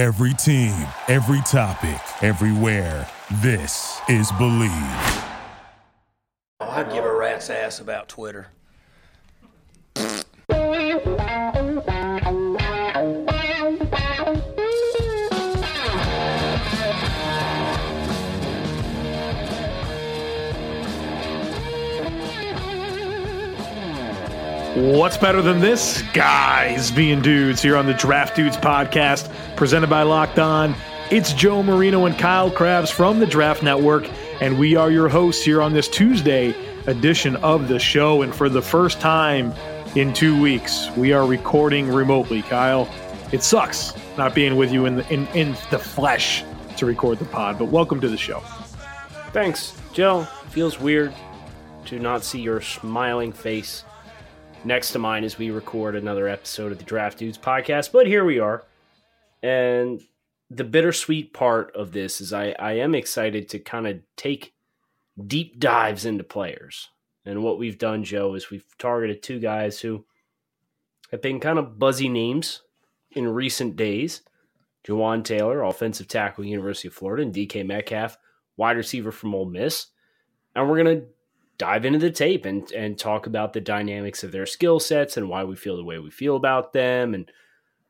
Every 0.00 0.32
team, 0.32 0.88
every 1.08 1.42
topic, 1.42 2.00
everywhere. 2.22 3.06
This 3.42 4.00
is 4.08 4.32
Bleav. 4.32 5.28
I'd 6.58 6.90
give 6.90 7.04
a 7.04 7.14
rat's 7.14 7.50
ass 7.50 7.80
about 7.80 8.08
Twitter. 8.08 8.46
What's 24.80 25.18
better 25.18 25.42
than 25.42 25.60
this? 25.60 26.00
Guys 26.14 26.90
being 26.90 27.20
dudes 27.20 27.60
here 27.60 27.76
on 27.76 27.84
the 27.84 27.92
Draft 27.92 28.34
Dudes 28.34 28.56
podcast, 28.56 29.30
presented 29.54 29.90
by 29.90 30.04
Locked 30.04 30.38
On. 30.38 30.74
It's 31.10 31.34
Joe 31.34 31.62
Marino 31.62 32.06
and 32.06 32.18
Kyle 32.18 32.50
Crabbs 32.50 32.90
from 32.90 33.20
the 33.20 33.26
Draft 33.26 33.62
Network, 33.62 34.08
and 34.40 34.58
we 34.58 34.76
are 34.76 34.90
your 34.90 35.10
hosts 35.10 35.44
here 35.44 35.60
on 35.60 35.74
this 35.74 35.86
Tuesday 35.86 36.54
edition 36.86 37.36
of 37.36 37.68
the 37.68 37.78
show. 37.78 38.22
And 38.22 38.34
for 38.34 38.48
the 38.48 38.62
first 38.62 39.00
time 39.00 39.52
in 39.96 40.14
two 40.14 40.40
weeks, 40.40 40.88
we 40.96 41.12
are 41.12 41.26
recording 41.26 41.92
remotely. 41.92 42.40
Kyle, 42.40 42.88
it 43.32 43.42
sucks 43.42 43.92
not 44.16 44.34
being 44.34 44.56
with 44.56 44.72
you 44.72 44.86
in 44.86 44.96
the, 44.96 45.12
in, 45.12 45.26
in 45.34 45.50
the 45.70 45.78
flesh 45.78 46.42
to 46.78 46.86
record 46.86 47.18
the 47.18 47.26
pod, 47.26 47.58
but 47.58 47.66
welcome 47.66 48.00
to 48.00 48.08
the 48.08 48.16
show. 48.16 48.40
Thanks, 49.34 49.78
Joe. 49.92 50.24
Feels 50.48 50.80
weird 50.80 51.12
to 51.84 51.98
not 51.98 52.24
see 52.24 52.40
your 52.40 52.62
smiling 52.62 53.30
face 53.30 53.84
next 54.64 54.92
to 54.92 54.98
mine 54.98 55.24
as 55.24 55.38
we 55.38 55.50
record 55.50 55.96
another 55.96 56.28
episode 56.28 56.72
of 56.72 56.78
the 56.78 56.84
Draft 56.84 57.18
Dudes 57.18 57.38
podcast. 57.38 57.92
But 57.92 58.06
here 58.06 58.24
we 58.24 58.38
are. 58.38 58.64
And 59.42 60.00
the 60.50 60.64
bittersweet 60.64 61.32
part 61.32 61.74
of 61.74 61.92
this 61.92 62.20
is 62.20 62.32
I, 62.32 62.54
I 62.58 62.72
am 62.72 62.94
excited 62.94 63.48
to 63.50 63.58
kind 63.58 63.86
of 63.86 64.00
take 64.16 64.52
deep 65.26 65.58
dives 65.58 66.04
into 66.04 66.24
players. 66.24 66.88
And 67.24 67.42
what 67.42 67.58
we've 67.58 67.78
done, 67.78 68.04
Joe, 68.04 68.34
is 68.34 68.50
we've 68.50 68.64
targeted 68.78 69.22
two 69.22 69.38
guys 69.38 69.80
who 69.80 70.04
have 71.10 71.22
been 71.22 71.40
kind 71.40 71.58
of 71.58 71.78
buzzy 71.78 72.08
names 72.08 72.62
in 73.12 73.28
recent 73.28 73.76
days. 73.76 74.22
Jawaan 74.86 75.22
Taylor, 75.22 75.62
offensive 75.62 76.08
tackle, 76.08 76.44
University 76.44 76.88
of 76.88 76.94
Florida, 76.94 77.22
and 77.22 77.34
DK 77.34 77.66
Metcalf, 77.66 78.16
wide 78.56 78.78
receiver 78.78 79.12
from 79.12 79.34
Ole 79.34 79.44
Miss. 79.44 79.88
And 80.54 80.68
we're 80.68 80.82
going 80.82 81.00
to 81.00 81.06
dive 81.60 81.84
into 81.84 81.98
the 81.98 82.10
tape 82.10 82.46
and 82.46 82.72
and 82.72 82.98
talk 82.98 83.26
about 83.26 83.52
the 83.52 83.60
dynamics 83.60 84.24
of 84.24 84.32
their 84.32 84.46
skill 84.46 84.80
sets 84.80 85.18
and 85.18 85.28
why 85.28 85.44
we 85.44 85.54
feel 85.54 85.76
the 85.76 85.84
way 85.84 85.98
we 85.98 86.10
feel 86.10 86.34
about 86.34 86.72
them. 86.72 87.12
And 87.12 87.30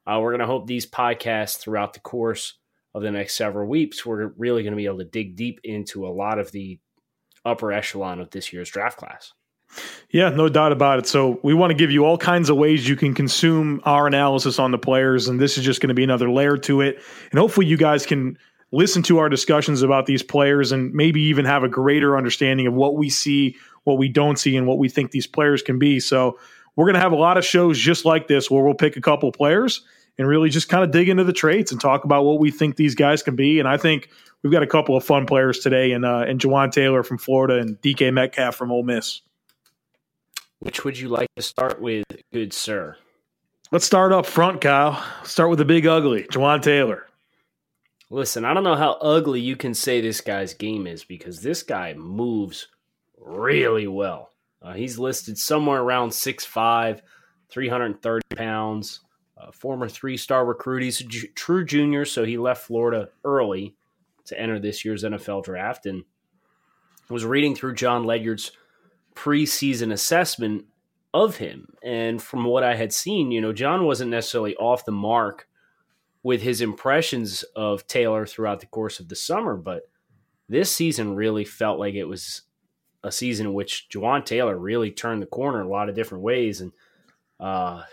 uh, 0.06 0.18
we're 0.20 0.32
going 0.32 0.40
to 0.40 0.46
hope 0.46 0.66
these 0.66 0.90
podcasts 0.90 1.56
throughout 1.56 1.94
the 1.94 2.00
course 2.00 2.58
of 2.94 3.02
the 3.02 3.12
next 3.12 3.36
several 3.36 3.68
weeks, 3.68 4.04
we're 4.04 4.32
really 4.36 4.64
going 4.64 4.72
to 4.72 4.76
be 4.76 4.86
able 4.86 4.98
to 4.98 5.04
dig 5.04 5.36
deep 5.36 5.60
into 5.62 6.04
a 6.04 6.10
lot 6.10 6.40
of 6.40 6.50
the 6.50 6.80
upper 7.44 7.70
echelon 7.70 8.18
of 8.18 8.30
this 8.30 8.52
year's 8.52 8.68
draft 8.68 8.98
class. 8.98 9.32
Yeah, 10.10 10.30
no 10.30 10.48
doubt 10.48 10.72
about 10.72 10.98
it. 10.98 11.06
So 11.06 11.38
we 11.44 11.54
want 11.54 11.70
to 11.70 11.76
give 11.76 11.92
you 11.92 12.04
all 12.04 12.18
kinds 12.18 12.50
of 12.50 12.56
ways 12.56 12.88
you 12.88 12.96
can 12.96 13.14
consume 13.14 13.80
our 13.84 14.08
analysis 14.08 14.58
on 14.58 14.72
the 14.72 14.78
players, 14.78 15.28
and 15.28 15.38
this 15.38 15.56
is 15.56 15.64
just 15.64 15.80
going 15.80 15.90
to 15.90 15.94
be 15.94 16.02
another 16.02 16.28
layer 16.28 16.56
to 16.58 16.80
it. 16.80 17.00
And 17.30 17.38
hopefully, 17.38 17.66
you 17.66 17.76
guys 17.76 18.04
can 18.04 18.36
listen 18.72 19.02
to 19.04 19.18
our 19.18 19.28
discussions 19.28 19.82
about 19.82 20.06
these 20.06 20.22
players 20.22 20.72
and 20.72 20.92
maybe 20.92 21.20
even 21.22 21.44
have 21.44 21.64
a 21.64 21.68
greater 21.68 22.16
understanding 22.16 22.66
of 22.66 22.74
what 22.74 22.96
we 22.96 23.10
see, 23.10 23.56
what 23.84 23.98
we 23.98 24.08
don't 24.08 24.38
see, 24.38 24.56
and 24.56 24.66
what 24.66 24.78
we 24.78 24.88
think 24.88 25.10
these 25.10 25.26
players 25.26 25.62
can 25.62 25.78
be. 25.78 26.00
So 26.00 26.38
we're 26.76 26.86
going 26.86 26.94
to 26.94 27.00
have 27.00 27.12
a 27.12 27.16
lot 27.16 27.36
of 27.36 27.44
shows 27.44 27.78
just 27.78 28.04
like 28.04 28.28
this 28.28 28.50
where 28.50 28.62
we'll 28.62 28.74
pick 28.74 28.96
a 28.96 29.00
couple 29.00 29.30
players 29.32 29.82
and 30.18 30.28
really 30.28 30.50
just 30.50 30.68
kind 30.68 30.84
of 30.84 30.90
dig 30.90 31.08
into 31.08 31.24
the 31.24 31.32
traits 31.32 31.72
and 31.72 31.80
talk 31.80 32.04
about 32.04 32.24
what 32.24 32.38
we 32.38 32.50
think 32.50 32.76
these 32.76 32.94
guys 32.94 33.22
can 33.22 33.36
be. 33.36 33.58
And 33.58 33.68
I 33.68 33.76
think 33.76 34.08
we've 34.42 34.52
got 34.52 34.62
a 34.62 34.66
couple 34.66 34.96
of 34.96 35.04
fun 35.04 35.26
players 35.26 35.60
today, 35.60 35.92
and 35.92 36.04
uh, 36.04 36.24
and 36.26 36.40
Jawaan 36.40 36.72
Taylor 36.72 37.02
from 37.02 37.18
Florida 37.18 37.58
and 37.58 37.80
DK 37.80 38.12
Metcalf 38.12 38.54
from 38.54 38.70
Ole 38.70 38.82
Miss. 38.82 39.22
Which 40.60 40.84
would 40.84 40.98
you 40.98 41.08
like 41.08 41.28
to 41.36 41.42
start 41.42 41.80
with, 41.80 42.04
good 42.32 42.52
sir? 42.52 42.96
Let's 43.72 43.86
start 43.86 44.12
up 44.12 44.26
front, 44.26 44.60
Kyle. 44.60 45.02
Start 45.24 45.48
with 45.48 45.58
the 45.58 45.64
big 45.64 45.86
ugly, 45.86 46.24
Jawaan 46.24 46.60
Taylor. 46.60 47.06
Listen, 48.10 48.44
I 48.44 48.52
don't 48.52 48.64
know 48.64 48.76
how 48.76 48.92
ugly 48.94 49.40
you 49.40 49.56
can 49.56 49.72
say 49.72 50.00
this 50.00 50.20
guy's 50.20 50.52
game 50.52 50.86
is 50.86 51.04
because 51.04 51.40
this 51.40 51.62
guy 51.62 51.94
moves 51.94 52.66
really 53.16 53.86
well. 53.86 54.30
Uh, 54.60 54.72
he's 54.72 54.98
listed 54.98 55.38
somewhere 55.38 55.80
around 55.80 56.10
6'5, 56.10 57.00
330 57.48 58.22
pounds. 58.36 59.00
Former 59.52 59.88
three 59.88 60.18
star 60.18 60.44
recruit. 60.44 60.82
He's 60.82 61.00
a 61.00 61.04
ju- 61.04 61.28
true 61.28 61.64
junior, 61.64 62.04
so 62.04 62.24
he 62.24 62.36
left 62.36 62.66
Florida 62.66 63.08
early 63.24 63.74
to 64.26 64.38
enter 64.38 64.58
this 64.58 64.84
year's 64.84 65.02
NFL 65.02 65.44
draft. 65.44 65.86
And 65.86 66.04
was 67.08 67.24
reading 67.24 67.54
through 67.54 67.74
Jon 67.74 68.04
Ledyard's 68.04 68.52
preseason 69.14 69.92
assessment 69.92 70.66
of 71.12 71.36
him. 71.36 71.74
And 71.82 72.22
from 72.22 72.44
what 72.44 72.62
I 72.62 72.74
had 72.76 72.92
seen, 72.92 73.30
you 73.30 73.40
know, 73.40 73.52
Jon 73.52 73.84
wasn't 73.84 74.10
necessarily 74.10 74.54
off 74.56 74.84
the 74.84 74.92
mark 74.92 75.48
with 76.22 76.42
his 76.42 76.60
impressions 76.60 77.42
of 77.56 77.86
Taylor 77.86 78.26
throughout 78.26 78.60
the 78.60 78.66
course 78.66 79.00
of 79.00 79.08
the 79.08 79.16
summer, 79.16 79.56
but 79.56 79.82
this 80.48 80.70
season 80.70 81.14
really 81.14 81.44
felt 81.44 81.78
like 81.78 81.94
it 81.94 82.04
was 82.04 82.42
a 83.02 83.12
season 83.12 83.46
in 83.46 83.54
which 83.54 83.88
Jawaan 83.88 84.24
Taylor 84.24 84.56
really 84.58 84.90
turned 84.90 85.22
the 85.22 85.26
corner 85.26 85.62
a 85.62 85.68
lot 85.68 85.88
of 85.88 85.94
different 85.94 86.24
ways. 86.24 86.60
And 86.60 86.72
uh, 87.38 87.84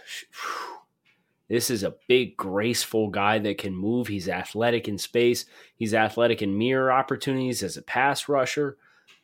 this 1.47 1.69
is 1.69 1.83
a 1.83 1.95
big, 2.07 2.35
graceful 2.35 3.09
guy 3.09 3.39
that 3.39 3.57
can 3.57 3.75
move. 3.75 4.07
He's 4.07 4.27
athletic 4.27 4.87
in 4.87 4.97
space. 4.97 5.45
He's 5.75 5.93
athletic 5.93 6.41
in 6.41 6.57
mirror 6.57 6.91
opportunities 6.91 7.63
as 7.63 7.77
a 7.77 7.81
pass 7.81 8.27
rusher. 8.27 8.77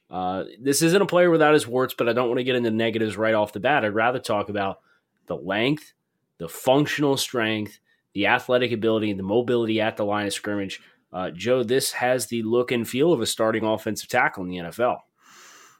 Uh, 0.09 0.43
this 0.61 0.81
isn't 0.81 1.01
a 1.01 1.07
player 1.07 1.31
without 1.31 1.55
his 1.55 1.67
warts, 1.67 1.95
but 1.97 2.07
I 2.07 2.13
don't 2.13 2.27
want 2.27 2.37
to 2.37 2.43
get 2.43 2.55
into 2.55 2.71
negatives 2.71 3.17
right 3.17 3.33
off 3.33 3.53
the 3.53 3.59
bat. 3.59 3.83
I'd 3.83 3.95
rather 3.95 4.19
talk 4.19 4.47
about 4.47 4.79
the 5.25 5.35
length, 5.35 5.93
the 6.37 6.47
functional 6.47 7.17
strength, 7.17 7.79
the 8.13 8.27
athletic 8.27 8.71
ability, 8.71 9.09
and 9.09 9.19
the 9.19 9.23
mobility 9.23 9.81
at 9.81 9.97
the 9.97 10.05
line 10.05 10.27
of 10.27 10.33
scrimmage. 10.33 10.81
Uh, 11.11 11.29
Joe, 11.29 11.63
this 11.63 11.93
has 11.93 12.27
the 12.27 12.41
look 12.43 12.71
and 12.71 12.87
feel 12.87 13.13
of 13.13 13.21
a 13.21 13.25
starting 13.25 13.63
offensive 13.63 14.09
tackle 14.09 14.43
in 14.43 14.49
the 14.49 14.57
NFL. 14.57 14.99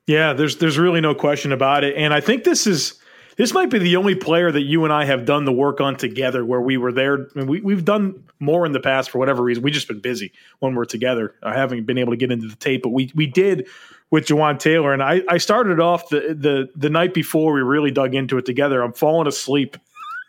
Yeah, 0.05 0.33
there's 0.33 0.57
there's 0.57 0.77
really 0.77 1.01
no 1.01 1.15
question 1.15 1.51
about 1.51 1.83
it, 1.83 1.95
and 1.95 2.13
I 2.13 2.19
think 2.19 2.43
this 2.43 2.67
is 2.67 2.99
this 3.37 3.53
might 3.53 3.69
be 3.69 3.79
the 3.79 3.95
only 3.95 4.15
player 4.15 4.51
that 4.51 4.61
you 4.61 4.83
and 4.83 4.93
I 4.93 5.05
have 5.05 5.25
done 5.25 5.45
the 5.45 5.51
work 5.51 5.81
on 5.81 5.95
together 5.95 6.45
where 6.45 6.61
we 6.61 6.77
were 6.77 6.91
there. 6.91 7.27
I 7.35 7.39
mean, 7.39 7.47
we, 7.47 7.61
we've 7.61 7.85
done 7.85 8.23
more 8.39 8.65
in 8.65 8.73
the 8.73 8.79
past 8.79 9.09
for 9.09 9.17
whatever 9.17 9.41
reason. 9.41 9.63
We've 9.63 9.73
just 9.73 9.87
been 9.87 10.01
busy 10.01 10.31
when 10.59 10.75
we're 10.75 10.85
together. 10.85 11.33
I 11.41 11.53
haven't 11.53 11.85
been 11.85 11.97
able 11.97 12.11
to 12.11 12.17
get 12.17 12.31
into 12.31 12.47
the 12.47 12.55
tape, 12.55 12.83
but 12.83 12.89
we 12.89 13.11
we 13.15 13.25
did 13.25 13.67
with 14.11 14.25
Jawaan 14.25 14.59
Taylor, 14.59 14.93
and 14.93 15.01
I, 15.01 15.23
I 15.27 15.37
started 15.37 15.79
off 15.79 16.09
the, 16.09 16.35
the 16.37 16.69
the 16.75 16.89
night 16.89 17.13
before 17.13 17.53
we 17.53 17.61
really 17.61 17.91
dug 17.91 18.13
into 18.13 18.37
it 18.37 18.45
together. 18.45 18.83
I'm 18.83 18.93
falling 18.93 19.27
asleep 19.27 19.77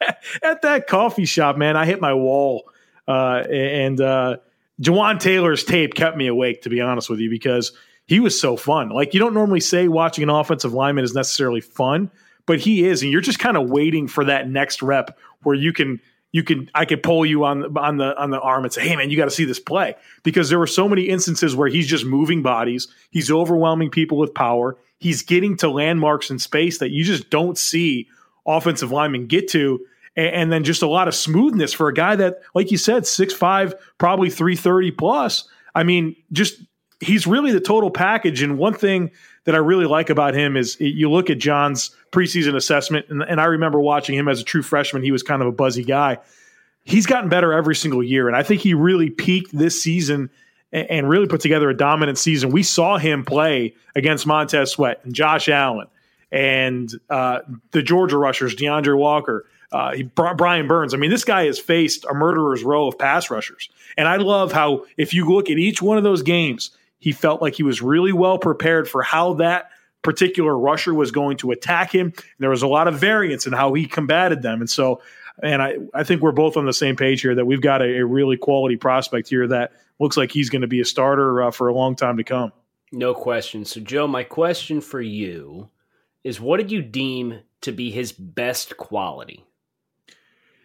at 0.42 0.62
that 0.62 0.86
coffee 0.86 1.24
shop, 1.24 1.56
man. 1.56 1.76
I 1.76 1.86
hit 1.86 2.00
my 2.00 2.14
wall, 2.14 2.70
uh, 3.06 3.44
and 3.50 4.00
uh, 4.00 4.36
Jawaan 4.80 5.18
Taylor's 5.18 5.64
tape 5.64 5.94
kept 5.94 6.16
me 6.16 6.26
awake, 6.26 6.62
to 6.62 6.68
be 6.68 6.80
honest 6.80 7.08
with 7.08 7.20
you, 7.20 7.30
because 7.30 7.72
he 8.06 8.20
was 8.20 8.38
so 8.38 8.56
fun. 8.56 8.90
Like 8.90 9.14
you 9.14 9.20
don't 9.20 9.34
normally 9.34 9.60
say 9.60 9.88
watching 9.88 10.24
an 10.24 10.30
offensive 10.30 10.72
lineman 10.72 11.04
is 11.04 11.14
necessarily 11.14 11.60
fun, 11.60 12.10
but 12.46 12.60
he 12.60 12.84
is, 12.84 13.02
and 13.02 13.10
you're 13.10 13.20
just 13.20 13.38
kind 13.38 13.56
of 13.56 13.70
waiting 13.70 14.08
for 14.08 14.24
that 14.24 14.48
next 14.48 14.82
rep 14.82 15.18
where 15.42 15.54
you 15.54 15.72
can 15.72 16.00
you 16.32 16.42
can 16.42 16.68
I 16.74 16.84
could 16.84 17.02
pull 17.02 17.24
you 17.24 17.44
on 17.44 17.76
on 17.78 17.96
the 17.96 18.20
on 18.20 18.30
the 18.30 18.40
arm 18.40 18.64
and 18.64 18.72
say, 18.72 18.86
"Hey 18.86 18.96
man, 18.96 19.08
you 19.10 19.16
got 19.16 19.26
to 19.26 19.30
see 19.30 19.44
this 19.44 19.60
play." 19.60 19.94
Because 20.22 20.50
there 20.50 20.58
were 20.58 20.66
so 20.66 20.88
many 20.88 21.02
instances 21.02 21.54
where 21.54 21.68
he's 21.68 21.86
just 21.86 22.04
moving 22.04 22.42
bodies, 22.42 22.88
he's 23.10 23.30
overwhelming 23.30 23.90
people 23.90 24.18
with 24.18 24.34
power, 24.34 24.76
he's 24.98 25.22
getting 25.22 25.56
to 25.58 25.70
landmarks 25.70 26.30
in 26.30 26.38
space 26.38 26.78
that 26.78 26.90
you 26.90 27.04
just 27.04 27.30
don't 27.30 27.56
see 27.56 28.08
offensive 28.46 28.90
linemen 28.90 29.26
get 29.26 29.48
to. 29.48 29.80
And, 30.16 30.52
then 30.52 30.62
just 30.62 30.82
a 30.82 30.86
lot 30.86 31.08
of 31.08 31.14
smoothness 31.14 31.72
for 31.72 31.88
a 31.88 31.92
guy 31.92 32.14
that, 32.14 32.40
like 32.54 32.70
you 32.70 32.78
said, 32.78 33.04
six 33.04 33.34
five, 33.34 33.74
probably 33.98 34.30
330 34.30 34.92
plus. 34.92 35.48
I 35.74 35.82
mean, 35.82 36.14
just 36.30 36.62
he's 37.00 37.26
really 37.26 37.50
the 37.50 37.60
total 37.60 37.90
package. 37.90 38.40
And 38.40 38.56
one 38.56 38.74
thing 38.74 39.10
that 39.44 39.54
I 39.54 39.58
really 39.58 39.86
like 39.86 40.10
about 40.10 40.34
him 40.34 40.56
is 40.56 40.80
you 40.80 41.10
look 41.10 41.30
at 41.30 41.38
Jon's 41.38 41.90
preseason 42.12 42.54
assessment, 42.54 43.06
and, 43.08 43.22
and 43.22 43.40
I 43.40 43.44
remember 43.44 43.80
watching 43.80 44.16
him 44.16 44.28
as 44.28 44.40
a 44.40 44.44
true 44.44 44.62
freshman. 44.62 45.02
He 45.02 45.12
was 45.12 45.22
kind 45.22 45.42
of 45.42 45.48
a 45.48 45.52
buzzy 45.52 45.84
guy. 45.84 46.18
He's 46.84 47.06
gotten 47.06 47.28
better 47.28 47.52
every 47.52 47.74
single 47.74 48.02
year, 48.02 48.28
and 48.28 48.36
I 48.36 48.42
think 48.42 48.60
he 48.60 48.74
really 48.74 49.10
peaked 49.10 49.56
this 49.56 49.82
season 49.82 50.30
and, 50.72 50.90
and 50.90 51.08
really 51.08 51.26
put 51.26 51.40
together 51.40 51.68
a 51.70 51.76
dominant 51.76 52.18
season. 52.18 52.50
We 52.50 52.62
saw 52.62 52.98
him 52.98 53.24
play 53.24 53.74
against 53.94 54.26
Montez 54.26 54.70
Sweat 54.72 55.00
and 55.04 55.14
Josh 55.14 55.48
Allen 55.48 55.88
and 56.34 56.92
uh, 57.10 57.38
the 57.70 57.80
Georgia 57.80 58.18
rushers, 58.18 58.56
D'Andre 58.56 58.94
Walker. 58.94 59.46
Uh, 59.70 59.92
he, 59.92 60.02
Brian 60.02 60.66
Burns. 60.66 60.92
I 60.92 60.96
mean, 60.96 61.10
this 61.10 61.24
guy 61.24 61.46
has 61.46 61.58
faced 61.58 62.04
a 62.10 62.14
murderer's 62.14 62.62
row 62.62 62.88
of 62.88 62.98
pass 62.98 63.30
rushers. 63.30 63.70
And 63.96 64.06
I 64.08 64.16
love 64.16 64.52
how, 64.52 64.84
if 64.96 65.14
you 65.14 65.28
look 65.28 65.48
at 65.48 65.58
each 65.58 65.80
one 65.80 65.96
of 65.96 66.04
those 66.04 66.22
games, 66.22 66.70
he 66.98 67.12
felt 67.12 67.40
like 67.40 67.54
he 67.54 67.62
was 67.62 67.80
really 67.82 68.12
well 68.12 68.38
prepared 68.38 68.88
for 68.88 69.02
how 69.02 69.34
that 69.34 69.70
particular 70.02 70.56
rusher 70.58 70.92
was 70.92 71.12
going 71.12 71.36
to 71.38 71.52
attack 71.52 71.92
him. 71.92 72.12
There 72.38 72.50
was 72.50 72.62
a 72.62 72.68
lot 72.68 72.88
of 72.88 72.98
variance 72.98 73.46
in 73.46 73.52
how 73.52 73.72
he 73.72 73.86
combated 73.86 74.42
them. 74.42 74.60
And 74.60 74.68
so 74.68 75.00
and 75.42 75.62
I, 75.62 75.76
I 75.92 76.04
think 76.04 76.22
we're 76.22 76.32
both 76.32 76.56
on 76.56 76.66
the 76.66 76.72
same 76.72 76.96
page 76.96 77.20
here 77.20 77.34
that 77.34 77.44
we've 77.44 77.60
got 77.60 77.82
a, 77.82 77.98
a 77.98 78.06
really 78.06 78.36
quality 78.36 78.76
prospect 78.76 79.28
here 79.28 79.46
that 79.48 79.72
looks 79.98 80.16
like 80.16 80.30
he's 80.30 80.50
going 80.50 80.62
to 80.62 80.68
be 80.68 80.80
a 80.80 80.84
starter 80.84 81.42
uh, 81.42 81.50
for 81.50 81.68
a 81.68 81.74
long 81.74 81.96
time 81.96 82.16
to 82.18 82.24
come. 82.24 82.52
No 82.92 83.14
question. 83.14 83.64
So, 83.64 83.80
Joe, 83.80 84.06
my 84.06 84.22
question 84.22 84.80
for 84.80 85.00
you 85.00 85.68
is 86.24 86.40
what 86.40 86.56
did 86.56 86.72
you 86.72 86.82
deem 86.82 87.40
to 87.60 87.70
be 87.70 87.90
his 87.90 88.12
best 88.12 88.76
quality? 88.76 89.44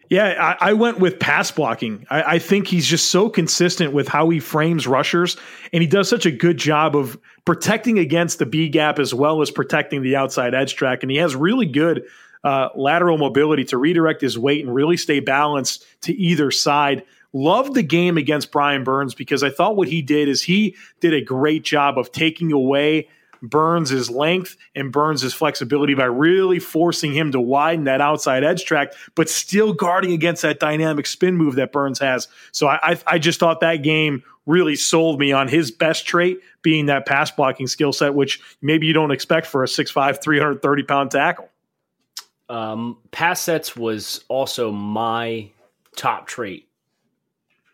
Yeah, 0.09 0.55
I, 0.59 0.69
I, 0.71 0.73
went 0.73 0.99
with 0.99 1.19
pass 1.19 1.51
blocking. 1.51 2.07
I, 2.09 2.23
I, 2.23 2.39
think 2.39 2.65
he's 2.65 2.87
just 2.87 3.11
so 3.11 3.29
consistent 3.29 3.93
with 3.93 4.07
how 4.07 4.27
he 4.29 4.39
frames 4.39 4.87
rushers, 4.87 5.37
and 5.71 5.83
he 5.83 5.87
does 5.87 6.09
such 6.09 6.25
a 6.25 6.31
good 6.31 6.57
job 6.57 6.95
of 6.95 7.19
protecting 7.45 7.99
against 7.99 8.39
the 8.39 8.47
B 8.47 8.69
gap 8.69 8.97
as 8.97 9.13
well 9.13 9.43
as 9.43 9.51
protecting 9.51 10.01
the 10.01 10.15
outside 10.15 10.55
edge 10.55 10.73
track. 10.73 11.03
And 11.03 11.11
he 11.11 11.17
has 11.17 11.35
really 11.35 11.67
good 11.67 12.05
uh, 12.43 12.69
lateral 12.75 13.19
mobility 13.19 13.65
to 13.65 13.77
redirect 13.77 14.21
his 14.21 14.37
weight 14.37 14.65
and 14.65 14.73
really 14.73 14.97
stay 14.97 15.19
balanced 15.19 15.85
to 16.01 16.13
either 16.13 16.49
side. 16.49 17.03
Loved 17.31 17.75
the 17.75 17.83
game 17.83 18.17
against 18.17 18.51
Brian 18.51 18.83
Burns 18.83 19.13
because 19.13 19.43
I 19.43 19.51
thought 19.51 19.75
what 19.75 19.87
he 19.87 20.01
did 20.01 20.27
is 20.27 20.41
he 20.41 20.75
did 21.01 21.13
a 21.13 21.21
great 21.21 21.63
job 21.63 21.99
of 21.99 22.11
taking 22.11 22.51
away 22.51 23.09
Burns' 23.41 23.89
his 23.89 24.09
length 24.09 24.57
and 24.75 24.91
Burns' 24.91 25.21
his 25.21 25.33
flexibility 25.33 25.93
by 25.93 26.05
really 26.05 26.59
forcing 26.59 27.13
him 27.13 27.31
to 27.31 27.39
widen 27.39 27.85
that 27.85 28.01
outside 28.01 28.43
edge 28.43 28.65
track, 28.65 28.93
but 29.15 29.29
still 29.29 29.73
guarding 29.73 30.11
against 30.11 30.41
that 30.41 30.59
dynamic 30.59 31.07
spin 31.07 31.35
move 31.35 31.55
that 31.55 31.71
Burns 31.71 31.99
has. 31.99 32.27
So 32.51 32.67
I, 32.67 32.79
I, 32.81 32.97
I 33.07 33.19
just 33.19 33.39
thought 33.39 33.61
that 33.61 33.77
game 33.77 34.23
really 34.45 34.75
sold 34.75 35.19
me 35.19 35.31
on 35.31 35.47
his 35.47 35.71
best 35.71 36.05
trait 36.05 36.39
being 36.61 36.87
that 36.87 37.05
pass 37.05 37.31
blocking 37.31 37.67
skill 37.67 37.93
set, 37.93 38.15
which 38.15 38.41
maybe 38.61 38.87
you 38.87 38.93
don't 38.93 39.11
expect 39.11 39.47
for 39.47 39.63
a 39.63 39.67
6'5, 39.67 40.21
330 40.21 40.83
pound 40.83 41.11
tackle. 41.11 41.49
Um, 42.49 42.97
pass 43.11 43.41
sets 43.41 43.75
was 43.75 44.23
also 44.27 44.71
my 44.71 45.51
top 45.95 46.25
trait 46.25 46.67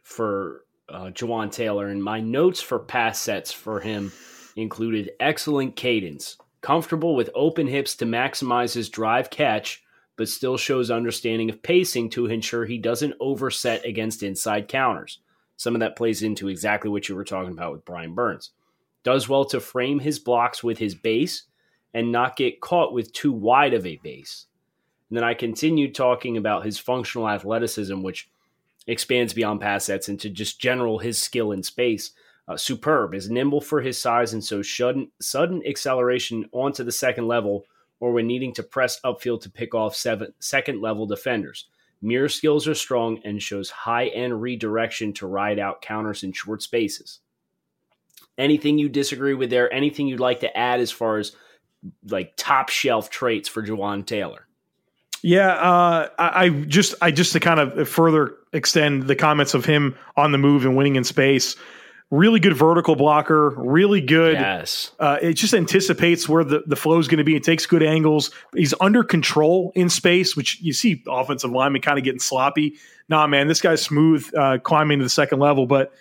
for 0.03 0.65
uh, 0.89 1.05
Jawaan 1.05 1.51
Taylor, 1.51 1.87
and 1.87 2.03
my 2.03 2.19
notes 2.19 2.61
for 2.61 2.77
pass 2.77 3.19
sets 3.19 3.51
for 3.51 3.79
him 3.79 4.11
included 4.55 5.11
excellent 5.19 5.75
cadence, 5.75 6.37
comfortable 6.61 7.15
with 7.15 7.29
open 7.35 7.67
hips 7.67 7.95
to 7.95 8.05
maximize 8.05 8.73
his 8.73 8.89
drive 8.89 9.29
catch, 9.29 9.83
but 10.15 10.29
still 10.29 10.57
shows 10.57 10.89
understanding 10.89 11.49
of 11.49 11.61
pacing 11.61 12.09
to 12.09 12.25
ensure 12.25 12.65
he 12.65 12.77
doesn't 12.77 13.15
overset 13.19 13.85
against 13.85 14.23
inside 14.23 14.67
counters. 14.67 15.19
Some 15.57 15.75
of 15.75 15.81
that 15.81 15.95
plays 15.95 16.23
into 16.23 16.47
exactly 16.47 16.89
what 16.89 17.07
you 17.07 17.15
were 17.15 17.23
talking 17.23 17.51
about 17.51 17.73
with 17.73 17.85
Brian 17.85 18.13
Burns. 18.13 18.51
Does 19.03 19.29
well 19.29 19.45
to 19.45 19.59
frame 19.59 19.99
his 19.99 20.19
blocks 20.19 20.63
with 20.63 20.77
his 20.77 20.95
base 20.95 21.43
and 21.93 22.11
not 22.11 22.35
get 22.35 22.61
caught 22.61 22.93
with 22.93 23.13
too 23.13 23.31
wide 23.31 23.73
of 23.73 23.85
a 23.85 23.95
base. 23.97 24.47
And 25.09 25.17
then 25.17 25.23
I 25.23 25.33
continued 25.33 25.95
talking 25.95 26.35
about 26.35 26.65
his 26.65 26.77
functional 26.77 27.29
athleticism, 27.29 28.01
which 28.01 28.29
expands 28.87 29.33
beyond 29.33 29.61
pass 29.61 29.85
sets 29.85 30.09
into 30.09 30.29
just 30.29 30.59
general 30.59 30.99
his 30.99 31.21
skill 31.21 31.51
in 31.51 31.63
space 31.63 32.11
uh, 32.47 32.57
superb, 32.57 33.13
is 33.13 33.29
nimble 33.29 33.61
for 33.61 33.81
his 33.81 33.97
size, 33.97 34.33
and 34.33 34.43
so 34.43 34.61
sudden, 34.61 35.09
sudden 35.19 35.61
acceleration 35.67 36.47
onto 36.51 36.83
the 36.83 36.91
second 36.91 37.27
level 37.27 37.65
or 37.99 38.11
when 38.11 38.27
needing 38.27 38.53
to 38.53 38.63
press 38.63 38.99
upfield 39.01 39.41
to 39.41 39.49
pick 39.49 39.73
off 39.73 39.95
seven, 39.95 40.33
second 40.39 40.81
level 40.81 41.05
defenders. 41.05 41.67
Mirror 42.01 42.29
skills 42.29 42.67
are 42.67 42.75
strong 42.75 43.19
and 43.23 43.41
shows 43.41 43.69
high 43.69 44.07
end 44.07 44.41
redirection 44.41 45.13
to 45.13 45.27
ride 45.27 45.59
out 45.59 45.81
counters 45.81 46.23
in 46.23 46.33
short 46.33 46.61
spaces. 46.61 47.19
Anything 48.37 48.77
you 48.77 48.89
disagree 48.89 49.33
with 49.33 49.49
there? 49.49 49.73
Anything 49.73 50.07
you'd 50.07 50.19
like 50.19 50.41
to 50.41 50.57
add 50.57 50.81
as 50.81 50.91
far 50.91 51.17
as 51.17 51.31
like 52.07 52.33
top 52.35 52.69
shelf 52.69 53.09
traits 53.09 53.47
for 53.47 53.63
Jawaan 53.63 54.05
Taylor? 54.05 54.45
Yeah, 55.21 55.53
uh, 55.53 56.09
I, 56.19 56.45
I, 56.45 56.49
just 56.49 56.93
I 57.01 57.09
just 57.09 57.33
to 57.33 57.39
kind 57.39 57.59
of 57.59 57.89
further 57.89 58.35
extend 58.53 59.03
the 59.03 59.15
comments 59.15 59.53
of 59.53 59.65
him 59.65 59.95
on 60.15 60.31
the 60.31 60.37
move 60.37 60.65
and 60.65 60.75
winning 60.75 60.97
in 60.97 61.03
space 61.03 61.55
really 62.15 62.39
good 62.39 62.55
vertical 62.55 62.95
blocker, 62.95 63.49
really 63.51 64.01
good. 64.01 64.33
Yes. 64.33 64.91
Uh, 64.99 65.17
it 65.21 65.33
just 65.33 65.53
anticipates 65.53 66.27
where 66.27 66.43
the, 66.43 66.63
the 66.65 66.75
flow 66.75 66.97
is 66.99 67.07
going 67.07 67.17
to 67.17 67.23
be. 67.23 67.35
It 67.35 67.43
takes 67.43 67.65
good 67.65 67.83
angles. 67.83 68.31
He's 68.55 68.73
under 68.79 69.03
control 69.03 69.71
in 69.75 69.89
space, 69.89 70.35
which 70.35 70.61
you 70.61 70.73
see 70.73 71.03
offensive 71.07 71.51
linemen 71.51 71.81
kind 71.81 71.97
of 71.97 72.03
getting 72.03 72.19
sloppy. 72.19 72.75
Nah, 73.09 73.27
man, 73.27 73.47
this 73.47 73.61
guy's 73.61 73.81
smooth 73.81 74.29
uh, 74.35 74.57
climbing 74.59 74.99
to 74.99 75.05
the 75.05 75.09
second 75.09 75.39
level, 75.39 75.67
but 75.67 75.93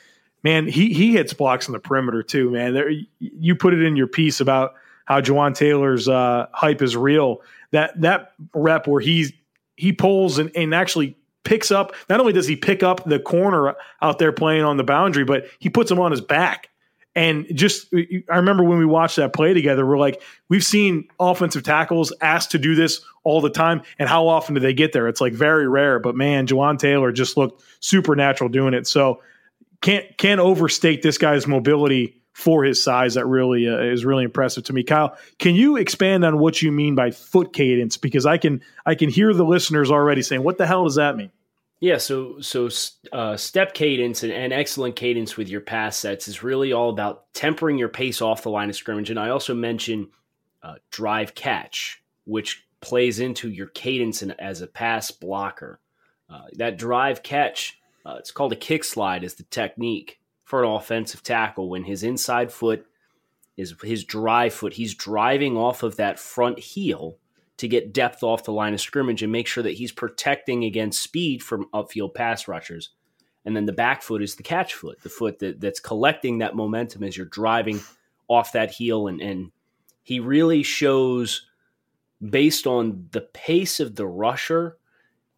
man, 0.43 0.67
he 0.67 0.93
he 0.95 1.13
hits 1.13 1.33
blocks 1.33 1.69
on 1.69 1.73
the 1.73 1.81
perimeter 1.81 2.23
too, 2.23 2.51
man. 2.51 2.75
There, 2.75 2.91
you 3.19 3.57
put 3.57 3.75
it 3.75 3.83
in 3.83 3.97
your 3.97 4.07
piece 4.07 4.41
about 4.41 4.75
how 5.05 5.21
Jawaan 5.21 5.55
Taylor's 5.55 6.09
uh, 6.09 6.47
hype 6.53 6.81
is 6.81 6.97
real. 6.97 7.43
That 7.73 8.01
that 8.01 8.33
rep 8.55 8.87
where 8.87 9.01
he 9.01 9.35
he 9.77 9.93
pulls 9.93 10.39
and, 10.39 10.51
and 10.55 10.75
actually 10.75 11.17
picks 11.45 11.71
up, 11.71 11.95
not 12.09 12.21
only 12.21 12.33
does 12.33 12.47
he 12.47 12.57
pick 12.57 12.83
up 12.83 13.05
the 13.05 13.21
corner 13.21 13.75
out 14.03 14.19
there 14.19 14.33
playing 14.33 14.65
on 14.65 14.77
the 14.77 14.85
boundary, 14.85 15.25
but 15.25 15.47
he 15.59 15.69
puts 15.69 15.91
him 15.91 16.01
on 16.01 16.11
his 16.11 16.21
back. 16.21 16.71
And 17.17 17.47
just, 17.55 17.95
I 17.95 18.37
remember 18.37 18.65
when 18.65 18.79
we 18.79 18.87
watched 18.87 19.17
that 19.17 19.33
play 19.33 19.55
together, 19.55 19.87
we're 19.87 19.99
like, 19.99 20.21
we've 20.49 20.65
seen 20.65 21.07
offensive 21.21 21.63
tackles 21.63 22.13
asked 22.21 22.51
to 22.51 22.59
do 22.59 22.75
this 22.75 23.03
all 23.23 23.41
the 23.41 23.51
time. 23.51 23.83
And 24.01 24.09
how 24.09 24.27
often 24.27 24.55
do 24.55 24.61
they 24.61 24.75
get 24.75 24.93
there? 24.93 25.07
It's 25.07 25.21
like 25.21 25.33
very 25.33 25.69
rare. 25.69 26.01
But 26.01 26.17
man, 26.17 26.49
Jawaan 26.49 26.77
Taylor 26.77 27.13
just 27.13 27.37
looked 27.37 27.63
supernatural 27.79 28.51
doing 28.51 28.75
it. 28.75 28.89
So 28.89 29.23
can't 29.81 30.17
can't 30.19 30.41
overstate 30.41 31.03
this 31.03 31.19
guy's 31.19 31.47
mobility 31.47 32.21
for 32.35 32.65
his 32.65 32.83
size. 32.83 33.15
That 33.15 33.27
really 33.27 33.67
uh, 33.67 33.79
is 33.79 34.05
really 34.05 34.25
impressive 34.25 34.65
to 34.65 34.75
me. 34.75 34.83
Kyle, 34.83 35.17
can 35.39 35.55
you 35.55 35.77
expand 35.77 36.25
on 36.25 36.39
what 36.39 36.61
you 36.61 36.71
mean 36.71 36.95
by 36.95 37.11
foot 37.11 37.55
cadence? 37.55 37.97
Because 37.97 38.27
I 38.27 38.37
can 38.37 38.61
I 38.85 38.95
can 38.95 39.09
hear 39.09 39.33
the 39.33 39.45
listeners 39.45 39.91
already 39.91 40.21
saying, 40.21 40.43
"What 40.43 40.59
the 40.59 40.67
hell 40.67 40.85
does 40.85 40.97
that 40.97 41.17
mean?" 41.17 41.31
Yeah, 41.81 41.99
so 41.99 42.41
so 42.41 42.69
uh, 43.13 43.37
step 43.37 43.75
cadence 43.75 44.23
and, 44.23 44.33
and, 44.33 44.53
excellent 44.53 44.97
cadence 44.97 45.37
with 45.37 45.49
your 45.49 45.61
pass 45.61 45.97
sets 45.97 46.29
is 46.29 46.43
really 46.43 46.73
all 46.73 46.91
about 46.91 47.33
tempering 47.35 47.79
your 47.79 47.89
pace 47.89 48.21
off 48.21 48.43
the 48.43 48.51
line 48.51 48.71
of 48.71 48.77
scrimmage. 48.77 49.11
And 49.11 49.19
I 49.19 49.31
also 49.31 49.55
mentioned 49.55 50.09
uh, 50.63 50.77
drive 50.91 51.35
catch, 51.35 52.03
which 52.25 52.67
plays 52.81 53.21
into 53.21 53.51
your 53.51 53.67
cadence 53.67 54.23
in, 54.23 54.31
as 54.33 54.61
a 54.61 54.67
pass 54.67 55.11
blocker. 55.11 55.79
Uh, 56.31 56.45
that 56.55 56.79
drive 56.79 57.23
catch, 57.23 57.79
uh, 58.07 58.17
it's 58.19 58.31
called 58.31 58.53
a 58.53 58.57
kick 58.57 58.83
slide, 58.83 59.23
is 59.23 59.35
the 59.35 59.43
technique 59.45 60.21
for 60.45 60.63
an 60.63 60.71
offensive 60.71 61.23
tackle 61.23 61.69
when 61.69 61.85
his 61.85 62.03
inside 62.03 62.53
foot 62.53 62.87
is 63.57 63.75
his 63.83 64.05
drive 64.05 64.53
foot. 64.53 64.75
He's 64.75 64.95
driving 64.95 65.57
off 65.57 65.83
of 65.83 65.97
that 65.97 66.19
front 66.19 66.59
heel 66.59 67.19
to 67.57 67.69
get 67.69 67.93
depth 67.93 68.23
off 68.23 68.45
the 68.45 68.53
line 68.53 68.75
of 68.75 68.81
scrimmage 68.81 69.23
and 69.23 69.31
make 69.31 69.47
sure 69.47 69.63
that 69.63 69.75
he's 69.75 69.93
protecting 69.93 70.65
against 70.65 71.01
speed 71.01 71.43
from 71.43 71.69
upfield 71.73 72.15
pass 72.15 72.49
rushers. 72.49 72.91
And 73.45 73.55
then 73.55 73.67
the 73.67 73.73
back 73.73 74.03
foot 74.03 74.23
is 74.23 74.37
the 74.37 74.43
catch 74.43 74.75
foot, 74.75 75.03
the 75.03 75.09
foot 75.09 75.39
that, 75.39 75.61
that's 75.61 75.81
collecting 75.81 76.39
that 76.39 76.57
momentum 76.57 77.05
as 77.05 77.17
you're 77.17 77.27
driving 77.27 77.81
off 78.27 78.53
that 78.53 78.73
heel. 78.73 79.07
And, 79.07 79.21
and 79.21 79.53
he 80.03 80.19
really 80.19 80.63
shows, 80.63 81.47
based 82.21 82.67
on 82.67 83.09
the 83.13 83.21
pace 83.21 83.81
of 83.81 83.97
the 83.97 84.07
rusher 84.07 84.79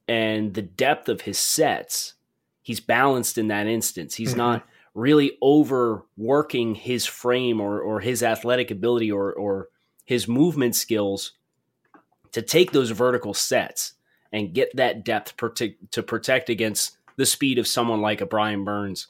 and 0.08 0.54
the 0.54 0.62
depth 0.62 1.08
of 1.08 1.22
his 1.22 1.38
sets, 1.38 2.14
he's 2.62 2.80
balanced 2.80 3.38
in 3.38 3.48
that 3.48 3.66
instance. 3.66 4.14
He's 4.14 4.30
mm-hmm. 4.30 4.38
not 4.38 4.66
really 4.96 5.36
overworking 5.42 6.74
his 6.74 7.04
frame 7.04 7.60
or, 7.60 7.78
or 7.78 8.00
his 8.00 8.22
athletic 8.22 8.70
ability 8.70 9.12
or, 9.12 9.30
or 9.34 9.68
his 10.06 10.26
movement 10.26 10.74
skills 10.74 11.32
to 12.32 12.40
take 12.40 12.72
those 12.72 12.90
vertical 12.90 13.34
sets 13.34 13.92
and 14.32 14.54
get 14.54 14.74
that 14.74 15.04
depth 15.04 15.34
to 15.90 16.02
protect 16.02 16.48
against 16.48 16.96
the 17.16 17.26
speed 17.26 17.58
of 17.58 17.66
someone 17.66 18.00
like 18.00 18.22
a 18.22 18.26
Brian 18.26 18.64
Burns. 18.64 19.06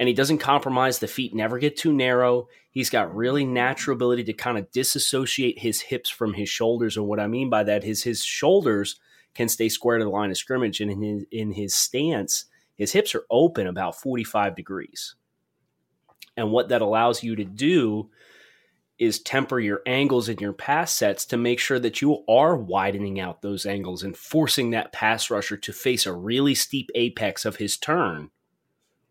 And 0.00 0.08
he 0.08 0.14
doesn't 0.14 0.38
compromise. 0.38 0.98
The 0.98 1.06
feet 1.06 1.32
never 1.32 1.60
get 1.60 1.76
too 1.76 1.92
narrow. 1.92 2.48
He's 2.72 2.90
got 2.90 3.14
really 3.14 3.44
natural 3.44 3.94
ability 3.94 4.24
to 4.24 4.32
kind 4.32 4.58
of 4.58 4.72
disassociate 4.72 5.60
his 5.60 5.82
hips 5.82 6.10
from 6.10 6.34
his 6.34 6.48
shoulders. 6.48 6.96
And 6.96 7.06
what 7.06 7.20
I 7.20 7.28
mean 7.28 7.48
by 7.48 7.62
that 7.62 7.84
is 7.84 8.02
his 8.02 8.24
shoulders 8.24 8.98
can 9.34 9.48
stay 9.48 9.68
square 9.68 9.98
to 9.98 10.04
the 10.04 10.10
line 10.10 10.30
of 10.30 10.36
scrimmage. 10.36 10.80
And 10.80 10.90
in 10.90 11.00
his, 11.00 11.24
in 11.30 11.52
his 11.52 11.74
stance, 11.74 12.46
his 12.76 12.92
hips 12.92 13.14
are 13.14 13.24
open 13.30 13.66
about 13.66 14.00
45 14.00 14.54
degrees. 14.54 15.14
And 16.36 16.50
what 16.50 16.68
that 16.68 16.82
allows 16.82 17.22
you 17.22 17.34
to 17.36 17.44
do 17.44 18.10
is 18.98 19.20
temper 19.20 19.58
your 19.58 19.82
angles 19.86 20.28
in 20.28 20.38
your 20.38 20.52
pass 20.52 20.92
sets 20.92 21.26
to 21.26 21.36
make 21.36 21.58
sure 21.58 21.78
that 21.78 22.00
you 22.00 22.24
are 22.28 22.56
widening 22.56 23.20
out 23.20 23.42
those 23.42 23.66
angles 23.66 24.02
and 24.02 24.16
forcing 24.16 24.70
that 24.70 24.92
pass 24.92 25.30
rusher 25.30 25.56
to 25.56 25.72
face 25.72 26.06
a 26.06 26.12
really 26.12 26.54
steep 26.54 26.90
apex 26.94 27.44
of 27.44 27.56
his 27.56 27.76
turn 27.76 28.30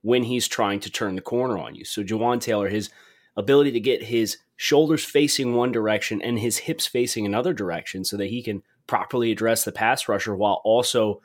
when 0.01 0.23
he's 0.23 0.47
trying 0.47 0.79
to 0.79 0.89
turn 0.89 1.15
the 1.15 1.21
corner 1.21 1.57
on 1.57 1.75
you. 1.75 1.85
So 1.85 2.03
Jawaan 2.03 2.41
Taylor, 2.41 2.69
his 2.69 2.89
ability 3.37 3.71
to 3.71 3.79
get 3.79 4.03
his 4.03 4.37
shoulders 4.55 5.03
facing 5.03 5.53
one 5.53 5.71
direction 5.71 6.21
and 6.21 6.39
his 6.39 6.59
hips 6.59 6.87
facing 6.87 7.25
another 7.25 7.53
direction 7.53 8.05
so 8.05 8.17
that 8.17 8.27
he 8.27 8.41
can 8.41 8.63
properly 8.87 9.31
address 9.31 9.65
the 9.65 9.71
pass 9.71 10.07
rusher 10.07 10.35
while 10.35 10.61
also 10.63 11.21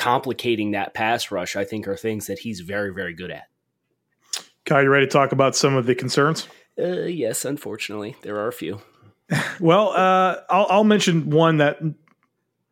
complicating 0.00 0.70
that 0.70 0.94
pass 0.94 1.30
rush, 1.30 1.56
I 1.56 1.64
think 1.64 1.86
are 1.86 1.94
things 1.94 2.26
that 2.26 2.38
he's 2.38 2.60
very, 2.60 2.90
very 2.90 3.12
good 3.12 3.30
at. 3.30 3.44
Kyle, 4.64 4.82
you 4.82 4.88
ready 4.88 5.04
to 5.04 5.12
talk 5.12 5.32
about 5.32 5.54
some 5.54 5.76
of 5.76 5.84
the 5.84 5.94
concerns? 5.94 6.48
Uh, 6.78 7.02
yes, 7.02 7.44
unfortunately, 7.44 8.16
there 8.22 8.38
are 8.38 8.48
a 8.48 8.52
few. 8.52 8.80
well, 9.60 9.90
uh, 9.90 10.36
I'll, 10.48 10.66
I'll 10.70 10.84
mention 10.84 11.28
one 11.28 11.58
that 11.58 11.80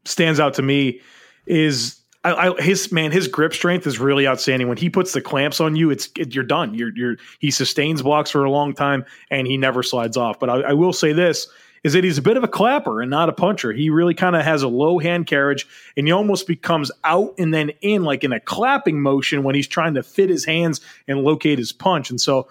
stands 0.07 0.41
out 0.41 0.55
to 0.55 0.63
me 0.63 1.03
is 1.45 2.01
I, 2.25 2.49
I, 2.49 2.63
his 2.63 2.91
man, 2.91 3.13
his 3.13 3.29
grip 3.29 3.53
strength 3.53 3.87
is 3.87 3.99
really 3.99 4.27
outstanding. 4.27 4.67
When 4.67 4.79
he 4.79 4.89
puts 4.89 5.13
the 5.13 5.21
clamps 5.21 5.61
on 5.61 5.77
you, 5.77 5.91
it's 5.91 6.09
it, 6.17 6.35
you're 6.35 6.45
done. 6.45 6.73
You're 6.73 6.97
you're 6.97 7.17
he 7.41 7.51
sustains 7.51 8.01
blocks 8.01 8.31
for 8.31 8.43
a 8.43 8.51
long 8.51 8.73
time 8.73 9.05
and 9.31 9.47
he 9.47 9.59
never 9.59 9.83
slides 9.83 10.17
off. 10.17 10.41
But 10.41 10.49
I, 10.49 10.61
I 10.61 10.73
will 10.73 10.95
say 10.95 11.13
this 11.13 11.47
is 11.85 11.93
that 11.93 12.05
he's 12.05 12.19
a 12.19 12.23
bit 12.23 12.37
of 12.37 12.45
a 12.45 12.49
clapper 12.49 13.01
and 13.01 13.11
not 13.11 13.29
a 13.29 13.33
puncher. 13.33 13.73
He 13.73 13.91
really 13.91 14.15
kind 14.15 14.37
of 14.37 14.43
has 14.45 14.63
a 14.63 14.69
low 14.69 14.99
hand 14.99 15.27
carriage 15.27 15.67
and 15.97 16.07
he 16.07 16.13
almost 16.13 16.47
becomes 16.47 16.91
out 17.05 17.35
and 17.39 17.53
then 17.53 17.71
in 17.81 18.05
like 18.05 18.25
in 18.25 18.33
a 18.33 18.41
clapping 18.41 19.01
motion 19.01 19.43
when 19.43 19.55
he's 19.55 19.69
trying 19.69 19.95
to 19.95 20.03
fit 20.03 20.31
his 20.31 20.45
hands 20.45 20.81
and 21.07 21.21
locate 21.21 21.59
his 21.59 21.73
punch. 21.73 22.11
And 22.11 22.21
so 22.21 22.49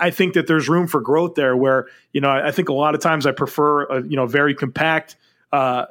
I 0.00 0.10
think 0.10 0.34
that 0.34 0.46
there's 0.46 0.68
room 0.68 0.86
for 0.86 1.00
growth 1.00 1.34
there 1.34 1.56
where, 1.56 1.86
you 2.12 2.20
know, 2.20 2.30
I 2.30 2.50
think 2.50 2.68
a 2.68 2.74
lot 2.74 2.94
of 2.94 3.00
times 3.00 3.26
I 3.26 3.32
prefer 3.32 3.84
a, 3.84 4.02
you 4.02 4.16
know, 4.16 4.26
very 4.26 4.54
compact 4.54 5.16
uh, 5.52 5.86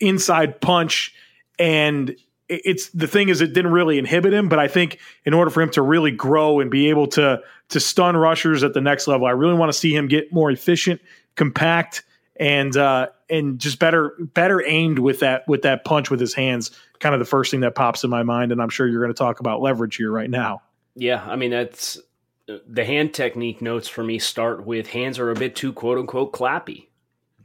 inside 0.00 0.60
punch 0.60 1.14
and 1.58 2.16
it's 2.48 2.90
the 2.90 3.06
thing 3.06 3.30
is 3.30 3.40
it 3.40 3.54
didn't 3.54 3.72
really 3.72 3.98
inhibit 3.98 4.34
him, 4.34 4.48
but 4.48 4.58
I 4.58 4.68
think 4.68 4.98
in 5.24 5.32
order 5.32 5.50
for 5.50 5.62
him 5.62 5.70
to 5.70 5.82
really 5.82 6.10
grow 6.10 6.60
and 6.60 6.70
be 6.70 6.90
able 6.90 7.06
to 7.08 7.40
to 7.70 7.80
stun 7.80 8.16
rushers 8.16 8.62
at 8.62 8.74
the 8.74 8.80
next 8.80 9.08
level, 9.08 9.26
I 9.26 9.30
really 9.30 9.54
want 9.54 9.72
to 9.72 9.78
see 9.78 9.94
him 9.94 10.08
get 10.08 10.30
more 10.32 10.50
efficient, 10.50 11.00
compact, 11.36 12.04
and 12.36 12.76
uh, 12.76 13.08
and 13.30 13.58
just 13.58 13.78
better 13.78 14.14
better 14.18 14.64
aimed 14.64 14.98
with 14.98 15.20
that 15.20 15.46
with 15.48 15.62
that 15.62 15.84
punch 15.84 16.10
with 16.10 16.20
his 16.20 16.34
hands. 16.34 16.70
Kind 16.98 17.14
of 17.14 17.18
the 17.18 17.26
first 17.26 17.50
thing 17.50 17.60
that 17.60 17.74
pops 17.74 18.04
in 18.04 18.10
my 18.10 18.22
mind, 18.22 18.52
and 18.52 18.60
I'm 18.60 18.68
sure 18.68 18.86
you're 18.86 19.02
going 19.02 19.14
to 19.14 19.18
talk 19.18 19.40
about 19.40 19.60
leverage 19.60 19.96
here 19.96 20.10
right 20.10 20.30
now. 20.30 20.62
Yeah, 20.96 21.24
I 21.24 21.36
mean 21.36 21.50
that's 21.50 21.98
the 22.46 22.84
hand 22.84 23.14
technique 23.14 23.62
notes 23.62 23.88
for 23.88 24.04
me 24.04 24.18
start 24.18 24.66
with 24.66 24.88
hands 24.88 25.18
are 25.18 25.30
a 25.30 25.34
bit 25.34 25.56
too 25.56 25.72
quote 25.72 25.98
unquote 25.98 26.32
clappy. 26.32 26.88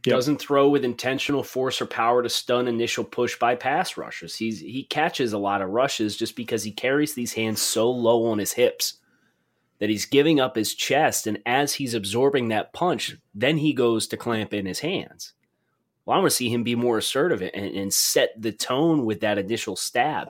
Yep. 0.05 0.15
Doesn't 0.15 0.37
throw 0.37 0.69
with 0.69 0.85
intentional 0.85 1.43
force 1.43 1.81
or 1.81 1.85
power 1.85 2.23
to 2.23 2.29
stun 2.29 2.69
initial 2.69 3.03
push 3.03 3.37
by 3.37 3.55
pass 3.55 3.97
rushers. 3.97 4.35
He's 4.35 4.59
he 4.61 4.83
catches 4.83 5.33
a 5.33 5.37
lot 5.37 5.61
of 5.61 5.69
rushes 5.69 6.15
just 6.15 6.35
because 6.35 6.63
he 6.63 6.71
carries 6.71 7.13
these 7.15 7.33
hands 7.33 7.61
so 7.61 7.91
low 7.91 8.27
on 8.27 8.37
his 8.37 8.53
hips 8.53 8.98
that 9.79 9.89
he's 9.89 10.05
giving 10.05 10.39
up 10.39 10.55
his 10.55 10.75
chest, 10.75 11.25
and 11.25 11.39
as 11.45 11.75
he's 11.75 11.93
absorbing 11.93 12.49
that 12.49 12.73
punch, 12.73 13.17
then 13.33 13.57
he 13.57 13.73
goes 13.73 14.07
to 14.07 14.17
clamp 14.17 14.53
in 14.53 14.65
his 14.65 14.79
hands. 14.79 15.33
Well, 16.05 16.17
I 16.17 16.19
want 16.19 16.31
to 16.31 16.35
see 16.35 16.49
him 16.49 16.63
be 16.63 16.75
more 16.75 16.97
assertive 16.97 17.41
and, 17.41 17.53
and 17.53 17.93
set 17.93 18.39
the 18.41 18.51
tone 18.51 19.05
with 19.05 19.21
that 19.21 19.37
initial 19.37 19.75
stab 19.75 20.29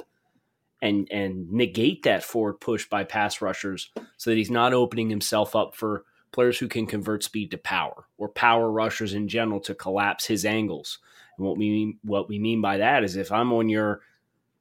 and 0.81 1.07
and 1.11 1.51
negate 1.51 2.03
that 2.03 2.23
forward 2.23 2.59
push 2.59 2.87
by 2.87 3.03
pass 3.03 3.41
rushers 3.41 3.91
so 4.17 4.29
that 4.29 4.37
he's 4.37 4.51
not 4.51 4.73
opening 4.73 5.09
himself 5.09 5.55
up 5.55 5.75
for 5.75 6.05
players 6.31 6.57
who 6.59 6.67
can 6.67 6.85
convert 6.85 7.23
speed 7.23 7.51
to 7.51 7.57
power 7.57 8.05
or 8.17 8.29
power 8.29 8.71
rushers 8.71 9.13
in 9.13 9.27
general 9.27 9.59
to 9.59 9.75
collapse 9.75 10.25
his 10.25 10.45
angles. 10.45 10.99
And 11.37 11.45
what 11.45 11.57
we 11.57 11.69
mean, 11.69 11.99
what 12.03 12.29
we 12.29 12.39
mean 12.39 12.61
by 12.61 12.77
that 12.77 13.03
is 13.03 13.15
if 13.15 13.31
I'm 13.31 13.51
on 13.53 13.69
your 13.69 14.01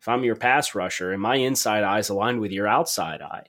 if 0.00 0.08
I'm 0.08 0.24
your 0.24 0.36
pass 0.36 0.74
rusher 0.74 1.12
and 1.12 1.20
my 1.20 1.36
inside 1.36 1.84
eye 1.84 1.98
is 1.98 2.08
aligned 2.08 2.40
with 2.40 2.52
your 2.52 2.68
outside 2.68 3.20
eye, 3.20 3.46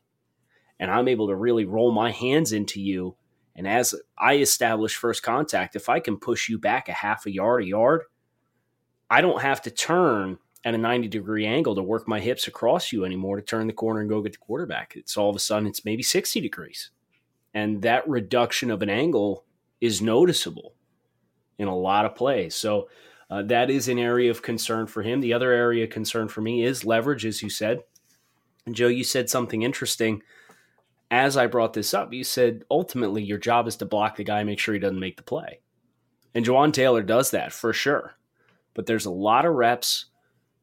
and 0.79 0.89
I'm 0.89 1.07
able 1.07 1.27
to 1.27 1.35
really 1.35 1.65
roll 1.65 1.91
my 1.91 2.11
hands 2.11 2.53
into 2.53 2.81
you, 2.81 3.15
and 3.55 3.67
as 3.67 3.93
I 4.17 4.37
establish 4.37 4.95
first 4.95 5.23
contact, 5.23 5.75
if 5.75 5.89
I 5.89 5.99
can 5.99 6.17
push 6.17 6.47
you 6.47 6.57
back 6.57 6.87
a 6.87 6.93
half 6.93 7.25
a 7.25 7.31
yard, 7.31 7.63
a 7.63 7.67
yard, 7.67 8.03
I 9.09 9.21
don't 9.21 9.41
have 9.41 9.61
to 9.63 9.71
turn 9.71 10.37
at 10.63 10.75
a 10.75 10.77
90 10.77 11.07
degree 11.07 11.45
angle 11.45 11.75
to 11.75 11.83
work 11.83 12.07
my 12.07 12.19
hips 12.19 12.47
across 12.47 12.91
you 12.91 13.05
anymore 13.05 13.37
to 13.37 13.41
turn 13.41 13.67
the 13.67 13.73
corner 13.73 14.01
and 14.01 14.09
go 14.09 14.21
get 14.21 14.33
the 14.33 14.37
quarterback. 14.37 14.93
It's 14.95 15.17
all 15.17 15.29
of 15.29 15.35
a 15.35 15.39
sudden 15.39 15.67
it's 15.67 15.85
maybe 15.85 16.03
60 16.03 16.39
degrees. 16.41 16.91
And 17.53 17.81
that 17.81 18.07
reduction 18.07 18.69
of 18.69 18.81
an 18.81 18.89
angle 18.89 19.45
is 19.81 20.01
noticeable 20.01 20.73
in 21.57 21.67
a 21.67 21.75
lot 21.75 22.05
of 22.05 22.15
plays. 22.15 22.55
So 22.55 22.89
uh, 23.29 23.43
that 23.43 23.69
is 23.69 23.87
an 23.87 23.99
area 23.99 24.31
of 24.31 24.41
concern 24.41 24.87
for 24.87 25.01
him. 25.01 25.21
The 25.21 25.33
other 25.33 25.51
area 25.51 25.85
of 25.85 25.89
concern 25.89 26.27
for 26.27 26.41
me 26.41 26.63
is 26.63 26.85
leverage, 26.85 27.25
as 27.25 27.41
you 27.41 27.49
said. 27.49 27.83
And 28.65 28.75
Joe, 28.75 28.87
you 28.87 29.03
said 29.03 29.29
something 29.29 29.63
interesting. 29.63 30.21
As 31.11 31.37
I 31.37 31.47
brought 31.47 31.73
this 31.73 31.93
up, 31.93 32.13
you 32.13 32.23
said 32.23 32.63
ultimately 32.69 33.23
your 33.23 33.39
job 33.39 33.67
is 33.67 33.75
to 33.77 33.85
block 33.85 34.17
the 34.17 34.23
guy, 34.23 34.43
make 34.43 34.59
sure 34.59 34.73
he 34.73 34.79
doesn't 34.79 34.99
make 34.99 35.17
the 35.17 35.23
play. 35.23 35.59
And 36.35 36.45
Jawaan 36.45 36.71
Taylor 36.71 37.01
does 37.01 37.31
that 37.31 37.51
for 37.51 37.73
sure. 37.73 38.15
But 38.75 38.85
there's 38.85 39.05
a 39.05 39.11
lot 39.11 39.45
of 39.45 39.55
reps 39.55 40.05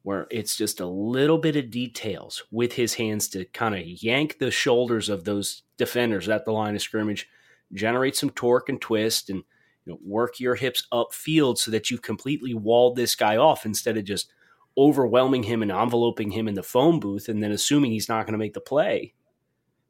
where 0.02 0.28
it's 0.30 0.54
just 0.54 0.78
a 0.78 0.86
little 0.86 1.38
bit 1.38 1.56
of 1.56 1.70
details 1.70 2.44
with 2.52 2.74
his 2.74 2.94
hands 2.94 3.28
to 3.28 3.44
kind 3.46 3.74
of 3.74 3.84
yank 3.84 4.38
the 4.38 4.52
shoulders 4.52 5.08
of 5.08 5.24
those 5.24 5.62
defenders 5.76 6.28
at 6.28 6.44
the 6.44 6.52
line 6.52 6.76
of 6.76 6.82
scrimmage, 6.82 7.28
generate 7.72 8.14
some 8.14 8.30
torque 8.30 8.68
and 8.68 8.80
twist, 8.80 9.28
and 9.28 9.42
you 9.84 9.92
know, 9.92 9.98
work 10.04 10.38
your 10.38 10.54
hips 10.54 10.86
upfield 10.92 11.58
so 11.58 11.72
that 11.72 11.90
you've 11.90 12.02
completely 12.02 12.54
walled 12.54 12.94
this 12.94 13.16
guy 13.16 13.36
off 13.36 13.66
instead 13.66 13.96
of 13.96 14.04
just 14.04 14.30
overwhelming 14.78 15.42
him 15.42 15.62
and 15.62 15.72
enveloping 15.72 16.30
him 16.30 16.46
in 16.46 16.54
the 16.54 16.62
phone 16.62 17.00
booth 17.00 17.28
and 17.28 17.42
then 17.42 17.50
assuming 17.50 17.90
he's 17.90 18.08
not 18.08 18.26
going 18.26 18.32
to 18.32 18.38
make 18.38 18.54
the 18.54 18.60
play 18.60 19.12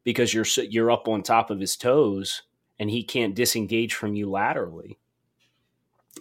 because 0.06 0.32
you're 0.32 0.46
you're 0.70 0.92
up 0.92 1.08
on 1.08 1.20
top 1.20 1.50
of 1.50 1.58
his 1.58 1.76
toes 1.76 2.42
and 2.78 2.88
he 2.88 3.02
can't 3.02 3.34
disengage 3.34 3.92
from 3.92 4.14
you 4.14 4.30
laterally. 4.30 4.98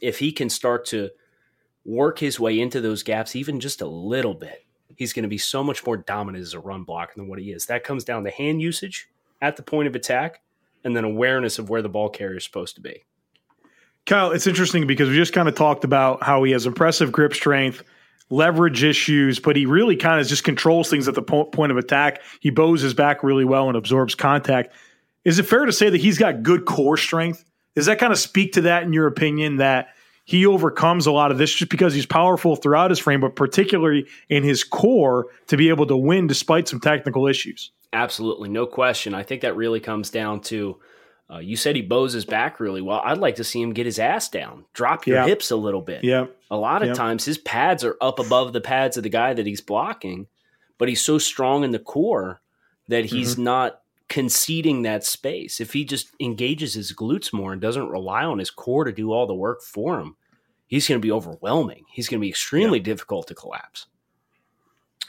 If 0.02 0.18
he 0.18 0.32
can 0.32 0.50
start 0.50 0.86
to 0.88 1.12
work 1.86 2.18
his 2.18 2.40
way 2.40 2.60
into 2.60 2.82
those 2.82 3.04
gaps 3.04 3.36
even 3.36 3.60
just 3.60 3.82
a 3.82 3.88
little 3.88 4.34
bit, 4.34 4.66
he's 4.96 5.14
going 5.14 5.24
to 5.24 5.30
be 5.30 5.38
so 5.38 5.64
much 5.64 5.86
more 5.86 5.98
dominant 5.98 6.42
as 6.42 6.56
a 6.56 6.60
run 6.60 6.84
blocker 6.84 7.14
than 7.16 7.28
what 7.28 7.38
he 7.38 7.52
is. 7.52 7.68
That 7.68 7.84
comes 7.84 8.04
down 8.04 8.24
to 8.24 8.32
hand 8.32 8.60
usage 8.60 9.08
at 9.40 9.56
the 9.56 9.64
point 9.64 9.88
of 9.88 9.94
attack 9.94 10.42
and 10.84 10.98
then 10.98 11.04
awareness 11.04 11.60
of 11.60 11.70
where 11.70 11.84
the 11.84 11.90
ball 11.90 12.10
carrier 12.10 12.38
is 12.38 12.44
supposed 12.44 12.74
to 12.76 12.82
be. 12.82 13.04
Kyle, 14.08 14.32
it's 14.32 14.48
interesting 14.48 14.88
because 14.88 15.10
we 15.10 15.16
just 15.16 15.34
kind 15.34 15.48
of 15.48 15.54
talked 15.54 15.84
about 15.84 16.24
how 16.24 16.44
he 16.44 16.54
has 16.54 16.66
impressive 16.66 17.12
grip 17.12 17.36
strength, 17.36 17.84
leverage 18.30 18.84
issues, 18.84 19.40
but 19.40 19.56
he 19.56 19.66
really 19.66 19.96
kind 19.96 20.20
of 20.20 20.28
just 20.28 20.44
controls 20.44 20.90
things 20.90 21.08
at 21.08 21.16
the 21.16 21.22
po- 21.22 21.46
point 21.46 21.72
of 21.72 21.78
attack. 21.78 22.22
He 22.40 22.50
bows 22.50 22.82
his 22.82 22.94
back 22.94 23.24
really 23.24 23.46
well 23.46 23.68
and 23.68 23.78
absorbs 23.78 24.16
contact. 24.16 24.74
Is 25.24 25.40
it 25.40 25.44
fair 25.44 25.66
to 25.66 25.74
say 25.74 25.90
that 25.90 26.02
he's 26.02 26.18
got 26.18 26.44
good 26.44 26.66
core 26.66 26.98
strength? 26.98 27.44
Does 27.76 27.88
that 27.88 28.00
kind 28.00 28.14
of 28.14 28.20
speak 28.20 28.54
to 28.54 28.62
that 28.62 28.84
in 28.84 28.94
your 28.94 29.08
opinion 29.08 29.58
that 29.58 29.90
he 30.24 30.46
overcomes 30.46 31.06
a 31.06 31.12
lot 31.12 31.32
of 31.32 31.38
this 31.38 31.54
just 31.54 31.70
because 31.70 31.94
he's 31.94 32.06
powerful 32.06 32.56
throughout 32.56 32.90
his 32.90 33.00
frame, 33.00 33.22
but 33.22 33.36
particularly 33.36 34.08
in 34.30 34.44
his 34.44 34.64
core 34.64 35.28
to 35.48 35.58
be 35.58 35.70
able 35.70 35.86
to 35.86 35.96
win 35.96 36.26
despite 36.26 36.68
some 36.68 36.80
technical 36.80 37.28
issues. 37.28 37.72
Absolutely, 37.94 38.50
no 38.50 38.66
question. 38.66 39.14
I 39.14 39.24
think 39.24 39.42
that 39.42 39.56
really 39.56 39.80
comes 39.80 40.10
down 40.10 40.42
to 40.42 40.78
uh, 41.32 41.40
you 41.40 41.56
said 41.56 41.76
he 41.76 41.82
bows 41.82 42.14
his 42.14 42.26
back 42.26 42.60
really 42.60 42.82
well. 42.82 43.02
I'd 43.04 43.18
like 43.18 43.36
to 43.36 43.44
see 43.44 43.62
him 43.62 43.74
get 43.74 43.86
his 43.86 43.98
ass 43.98 44.30
down, 44.30 44.66
drop 44.74 45.08
your 45.08 45.18
yeah. 45.18 45.26
hips 45.26 45.50
a 45.50 45.56
little 45.56 45.82
bit. 45.82 46.04
Yeah. 46.04 46.28
A 46.52 46.58
lot 46.58 46.84
of 46.84 46.90
yeah. 46.90 46.94
times 46.94 47.26
his 47.26 47.40
pads 47.40 47.84
are 47.84 47.98
up 48.00 48.20
above 48.20 48.54
the 48.54 48.62
pads 48.62 48.96
of 48.96 49.04
the 49.04 49.10
guy 49.10 49.34
that 49.34 49.48
he's 49.48 49.62
blocking, 49.62 50.28
but 50.78 50.88
he's 50.88 51.02
so 51.02 51.18
strong 51.18 51.64
in 51.64 51.72
the 51.72 51.80
core 51.80 52.42
that 52.90 53.06
he's 53.06 53.34
mm-hmm. 53.34 53.44
not 53.44 53.82
conceding 54.08 54.84
that 54.84 55.04
space. 55.04 55.60
If 55.60 55.74
he 55.74 55.84
just 55.84 56.10
engages 56.20 56.76
his 56.76 56.94
glutes 56.94 57.34
more 57.34 57.54
and 57.54 57.62
doesn't 57.62 57.90
rely 57.90 58.24
on 58.24 58.38
his 58.38 58.52
core 58.52 58.84
to 58.84 58.92
do 58.92 59.12
all 59.12 59.26
the 59.26 59.34
work 59.34 59.64
for 59.64 60.00
him, 60.00 60.16
he's 60.68 60.88
going 60.88 61.02
to 61.02 61.06
be 61.06 61.12
overwhelming. 61.12 61.86
He's 61.92 62.08
going 62.08 62.20
to 62.20 62.26
be 62.26 62.30
extremely 62.30 62.78
yeah. 62.78 62.86
difficult 62.86 63.28
to 63.28 63.36
collapse. 63.36 63.88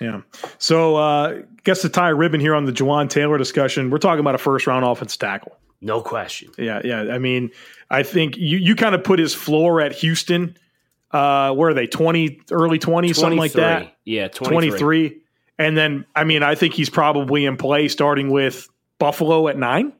Yeah. 0.00 0.23
So, 0.58 0.96
uh, 0.96 1.42
guess 1.64 1.82
to 1.82 1.88
tie 1.90 2.11
a 2.11 2.14
ribbon 2.14 2.40
here 2.40 2.54
on 2.54 2.64
the 2.64 2.73
Jawaan 2.73 3.08
Taylor 3.08 3.38
discussion, 3.38 3.90
we're 3.90 3.99
talking 3.99 4.20
about 4.20 4.35
a 4.35 4.38
first 4.38 4.66
round 4.66 4.85
offense 4.85 5.16
tackle. 5.16 5.58
No 5.87 6.00
question. 6.00 6.50
Yeah. 6.59 6.81
Yeah. 6.85 7.02
I 7.12 7.19
mean, 7.19 7.50
I 7.88 8.02
think 8.02 8.37
you, 8.37 8.59
you 8.59 8.75
kind 8.75 8.95
of 8.95 9.05
put 9.05 9.21
his 9.21 9.35
floor 9.35 9.81
at 9.81 9.93
Houston. 9.93 10.57
Uh, 11.12 11.55
where 11.55 11.71
are 11.71 11.75
they? 11.75 11.87
20, 11.87 12.40
early 12.50 12.81
20s, 12.81 13.14
something 13.14 13.38
like 13.38 13.52
that? 13.52 13.97
Yeah. 14.05 14.26
23. 14.26 14.71
23. 14.71 15.21
And 15.59 15.76
then, 15.76 16.05
I 16.14 16.25
mean, 16.25 16.43
I 16.43 16.57
think 16.57 16.75
he's 16.75 16.90
probably 16.90 17.47
in 17.47 17.57
play 17.57 17.87
starting 17.87 18.31
with 18.31 18.69
Buffalo 18.99 19.47
at 19.47 19.57
nine. 19.57 19.93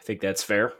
I 0.00 0.02
think 0.02 0.20
that's 0.20 0.42
fair. 0.42 0.72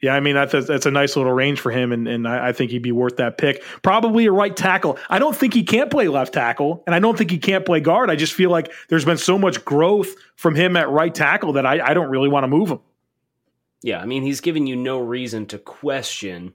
Yeah, 0.00 0.14
I 0.14 0.20
mean 0.20 0.36
that's 0.36 0.54
a, 0.54 0.60
that's 0.60 0.86
a 0.86 0.92
nice 0.92 1.16
little 1.16 1.32
range 1.32 1.58
for 1.58 1.72
him, 1.72 1.90
and, 1.90 2.06
and 2.06 2.28
I, 2.28 2.48
I, 2.48 2.52
think 2.52 2.70
he'd 2.70 2.82
be 2.82 2.92
worth 2.92 3.16
that 3.16 3.36
pick. 3.36 3.64
Probably 3.82 4.26
a 4.26 4.32
right 4.32 4.56
tackle. 4.56 4.96
I 5.10 5.18
don't 5.18 5.34
think 5.34 5.54
he 5.54 5.64
can't 5.64 5.90
play 5.90 6.06
left 6.06 6.32
tackle, 6.32 6.84
and 6.86 6.94
I 6.94 7.00
don't 7.00 7.18
think 7.18 7.32
he 7.32 7.38
can't 7.38 7.66
play 7.66 7.80
guard. 7.80 8.08
I 8.08 8.14
just 8.14 8.32
feel 8.32 8.48
like 8.48 8.70
there's 8.88 9.04
been 9.04 9.18
so 9.18 9.36
much 9.36 9.64
growth 9.64 10.14
from 10.36 10.54
him 10.54 10.76
at 10.76 10.88
right 10.88 11.12
tackle 11.12 11.54
that 11.54 11.66
I, 11.66 11.84
I 11.84 11.94
don't 11.94 12.10
really 12.10 12.28
want 12.28 12.44
to 12.44 12.48
move 12.48 12.70
him. 12.70 12.78
Yeah, 13.82 14.00
I 14.00 14.06
mean 14.06 14.22
he's 14.22 14.40
given 14.40 14.66
you 14.66 14.76
no 14.76 14.98
reason 14.98 15.46
to 15.46 15.58
question, 15.58 16.54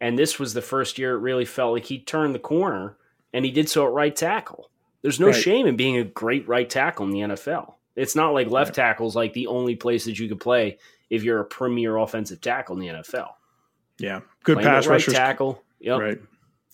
and 0.00 0.18
this 0.18 0.38
was 0.38 0.54
the 0.54 0.62
first 0.62 0.98
year 0.98 1.14
it 1.14 1.20
really 1.20 1.44
felt 1.44 1.72
like 1.72 1.84
he 1.84 1.98
turned 1.98 2.34
the 2.34 2.40
corner, 2.40 2.96
and 3.32 3.44
he 3.44 3.50
did 3.50 3.68
so 3.68 3.86
at 3.86 3.92
right 3.92 4.14
tackle. 4.14 4.70
There's 5.02 5.20
no 5.20 5.28
right. 5.28 5.34
shame 5.34 5.66
in 5.66 5.76
being 5.76 5.96
a 5.96 6.04
great 6.04 6.46
right 6.46 6.68
tackle 6.68 7.06
in 7.06 7.12
the 7.12 7.20
NFL. 7.20 7.74
It's 7.96 8.14
not 8.14 8.34
like 8.34 8.48
left 8.48 8.74
tackle's 8.74 9.16
like 9.16 9.32
the 9.32 9.46
only 9.46 9.76
place 9.76 10.04
that 10.04 10.18
you 10.18 10.28
could 10.28 10.40
play 10.40 10.78
if 11.08 11.24
you're 11.24 11.40
a 11.40 11.44
premier 11.44 11.96
offensive 11.96 12.40
tackle 12.40 12.76
in 12.76 12.80
the 12.80 12.88
NFL. 12.88 13.30
Yeah, 13.98 14.20
good 14.44 14.56
Playing 14.56 14.68
pass 14.68 14.86
right 14.86 14.94
rushers. 14.94 15.14
Tackle, 15.14 15.62
yep. 15.80 16.00
right. 16.00 16.20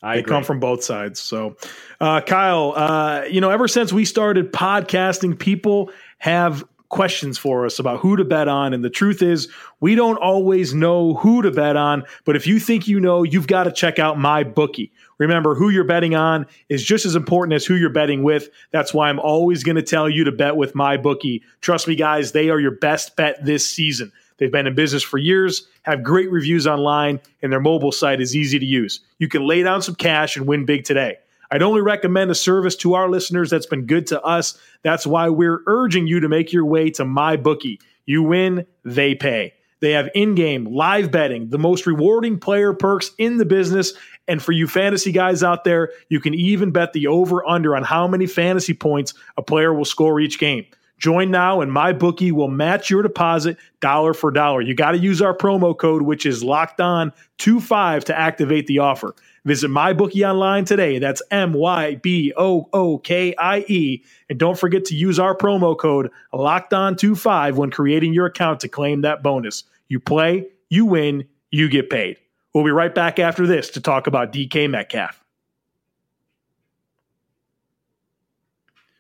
I 0.03 0.17
they 0.17 0.21
agree. 0.21 0.31
come 0.31 0.45
from 0.45 0.61
both 0.61 0.85
sides. 0.85 1.21
So, 1.21 1.57
uh, 2.01 2.21
Kyle, 2.21 2.75
uh, 2.77 3.25
you 3.25 3.41
know, 3.41 3.51
ever 3.51 3.67
since 3.67 3.93
we 3.93 4.05
started 4.05 4.53
podcasting, 4.53 5.39
people 5.39 5.91
have 6.19 6.65
questions 6.89 7.39
for 7.39 7.67
us 7.67 7.79
about 7.79 8.01
who 8.01 8.17
to 8.17 8.25
bet 8.25 8.49
on. 8.49 8.73
And 8.73 8.85
the 8.85 8.91
truth 8.91 9.23
is, 9.23 9.49
we 9.81 9.95
don't 9.95 10.19
always 10.19 10.75
know 10.75 11.15
who 11.15 11.43
to 11.43 11.51
bet 11.51 11.77
on. 11.77 12.05
But 12.25 12.37
if 12.37 12.47
you 12.47 12.59
think 12.59 12.89
you 12.89 13.01
know, 13.01 13.23
you've 13.23 13.47
got 13.47 13.65
to 13.65 13.73
check 13.73 13.99
out 13.99 14.19
my 14.19 14.45
bookie. 14.45 14.93
Remember, 15.19 15.55
who 15.55 15.71
you're 15.71 15.85
betting 15.85 16.15
on 16.15 16.47
is 16.69 16.85
just 16.85 17.07
as 17.07 17.15
important 17.15 17.55
as 17.55 17.65
who 17.65 17.75
you're 17.75 17.91
betting 17.91 18.23
with. 18.23 18.51
That's 18.71 18.93
why 18.93 19.09
I'm 19.09 19.21
always 19.21 19.65
going 19.65 19.77
to 19.77 19.83
tell 19.83 20.09
you 20.09 20.25
to 20.25 20.33
bet 20.33 20.57
with 20.57 20.75
my 20.75 20.97
bookie. 20.97 21.43
Trust 21.61 21.89
me, 21.89 21.95
guys, 21.95 22.33
they 22.33 22.51
are 22.51 22.61
your 22.61 22.73
best 22.73 23.17
bet 23.17 23.45
this 23.45 23.69
season. 23.69 24.13
They've 24.39 24.53
been 24.53 24.67
in 24.67 24.75
business 24.75 25.03
for 25.03 25.19
years, 25.19 25.67
have 25.83 26.03
great 26.03 26.31
reviews 26.31 26.67
online, 26.67 27.21
and 27.41 27.51
their 27.51 27.61
mobile 27.61 27.93
site 27.93 28.21
is 28.21 28.37
easy 28.37 28.59
to 28.59 28.67
use. 28.67 29.01
You 29.19 29.29
can 29.29 29.47
lay 29.47 29.63
down 29.63 29.81
some 29.81 29.95
cash 29.95 30.37
and 30.37 30.47
win 30.47 30.67
big 30.67 30.85
today. 30.85 31.17
I'd 31.51 31.63
only 31.63 31.81
recommend 31.81 32.31
a 32.31 32.35
service 32.35 32.77
to 32.77 32.95
our 32.95 33.09
listeners 33.09 33.51
that's 33.51 33.67
been 33.67 33.87
good 33.87 34.07
to 34.09 34.23
us. 34.23 34.59
That's 34.83 35.07
why 35.07 35.29
we're 35.29 35.61
urging 35.67 36.07
you 36.07 36.21
to 36.21 36.29
make 36.29 36.53
your 36.53 36.65
way 36.65 36.91
to 36.91 37.05
my 37.05 37.37
bookie. 37.37 37.81
You 38.05 38.23
win, 38.23 38.67
they 38.85 39.15
pay. 39.15 39.55
They 39.81 39.93
have 39.93 40.09
in 40.15 40.35
game 40.35 40.65
live 40.65 41.11
betting, 41.11 41.51
the 41.51 41.59
most 41.59 41.87
rewarding 41.87 42.39
player 42.39 42.73
perks 42.73 43.11
in 43.19 43.37
the 43.37 43.45
business. 43.45 43.93
And 44.27 44.43
for 44.43 44.53
you 44.53 44.67
fantasy 44.67 45.13
guys 45.13 45.43
out 45.43 45.65
there, 45.65 45.93
you 46.09 46.19
can 46.19 46.35
even 46.35 46.71
bet 46.71 46.93
the 46.93 47.07
over 47.09 47.47
under 47.47 47.77
on 47.77 47.83
how 47.85 48.09
many 48.09 48.27
fantasy 48.27 48.75
points 48.75 49.15
a 49.37 49.43
player 49.43 49.73
will 49.73 49.85
score 49.85 50.19
each 50.19 50.39
game. 50.39 50.67
Join 50.99 51.31
now, 51.31 51.61
and 51.61 51.71
my 51.71 51.93
bookie 51.93 52.33
will 52.33 52.49
match 52.49 52.89
your 52.89 53.03
deposit 53.03 53.59
dollar 53.81 54.15
for 54.15 54.31
dollar. 54.31 54.63
You 54.63 54.75
got 54.75 54.93
to 54.93 54.99
use 54.99 55.21
our 55.21 55.37
promo 55.37 55.77
code, 55.77 56.03
which 56.03 56.25
is 56.25 56.43
locked 56.43 56.81
on 56.81 57.13
25 57.39 58.07
to 58.07 58.19
activate 58.19 58.67
the 58.67 58.79
offer. 58.79 59.15
Visit 59.45 59.71
MyBookie 59.71 60.29
online 60.29 60.65
today. 60.65 60.99
That's 60.99 61.23
M 61.31 61.53
Y 61.53 61.97
B 61.97 62.33
O 62.37 62.69
O 62.73 62.99
K 62.99 63.35
I 63.37 63.65
E. 63.69 64.03
And 64.31 64.39
don't 64.39 64.59
forget 64.59 64.87
to 64.87 64.95
use 64.97 65.19
our 65.19 65.37
promo 65.37 65.79
code 65.79 66.11
locked 66.33 66.73
on 66.73 66.97
25 66.97 67.59
when 67.59 67.71
creating 67.71 68.15
your 68.15 68.27
account 68.27 68.61
to 68.61 68.69
claim 68.69 69.03
that 69.03 69.23
bonus. 69.23 69.65
You 69.89 70.01
play, 70.01 70.49
you 70.69 70.87
win, 70.87 71.27
you 71.51 71.69
get 71.69 71.91
paid. 71.91 72.17
We'll 72.55 72.65
be 72.65 72.71
right 72.71 72.95
back 72.95 73.19
after 73.19 73.47
this 73.47 73.71
to 73.71 73.81
talk 73.81 74.07
about 74.07 74.33
DK 74.33 74.69
Metcalf. 74.71 75.23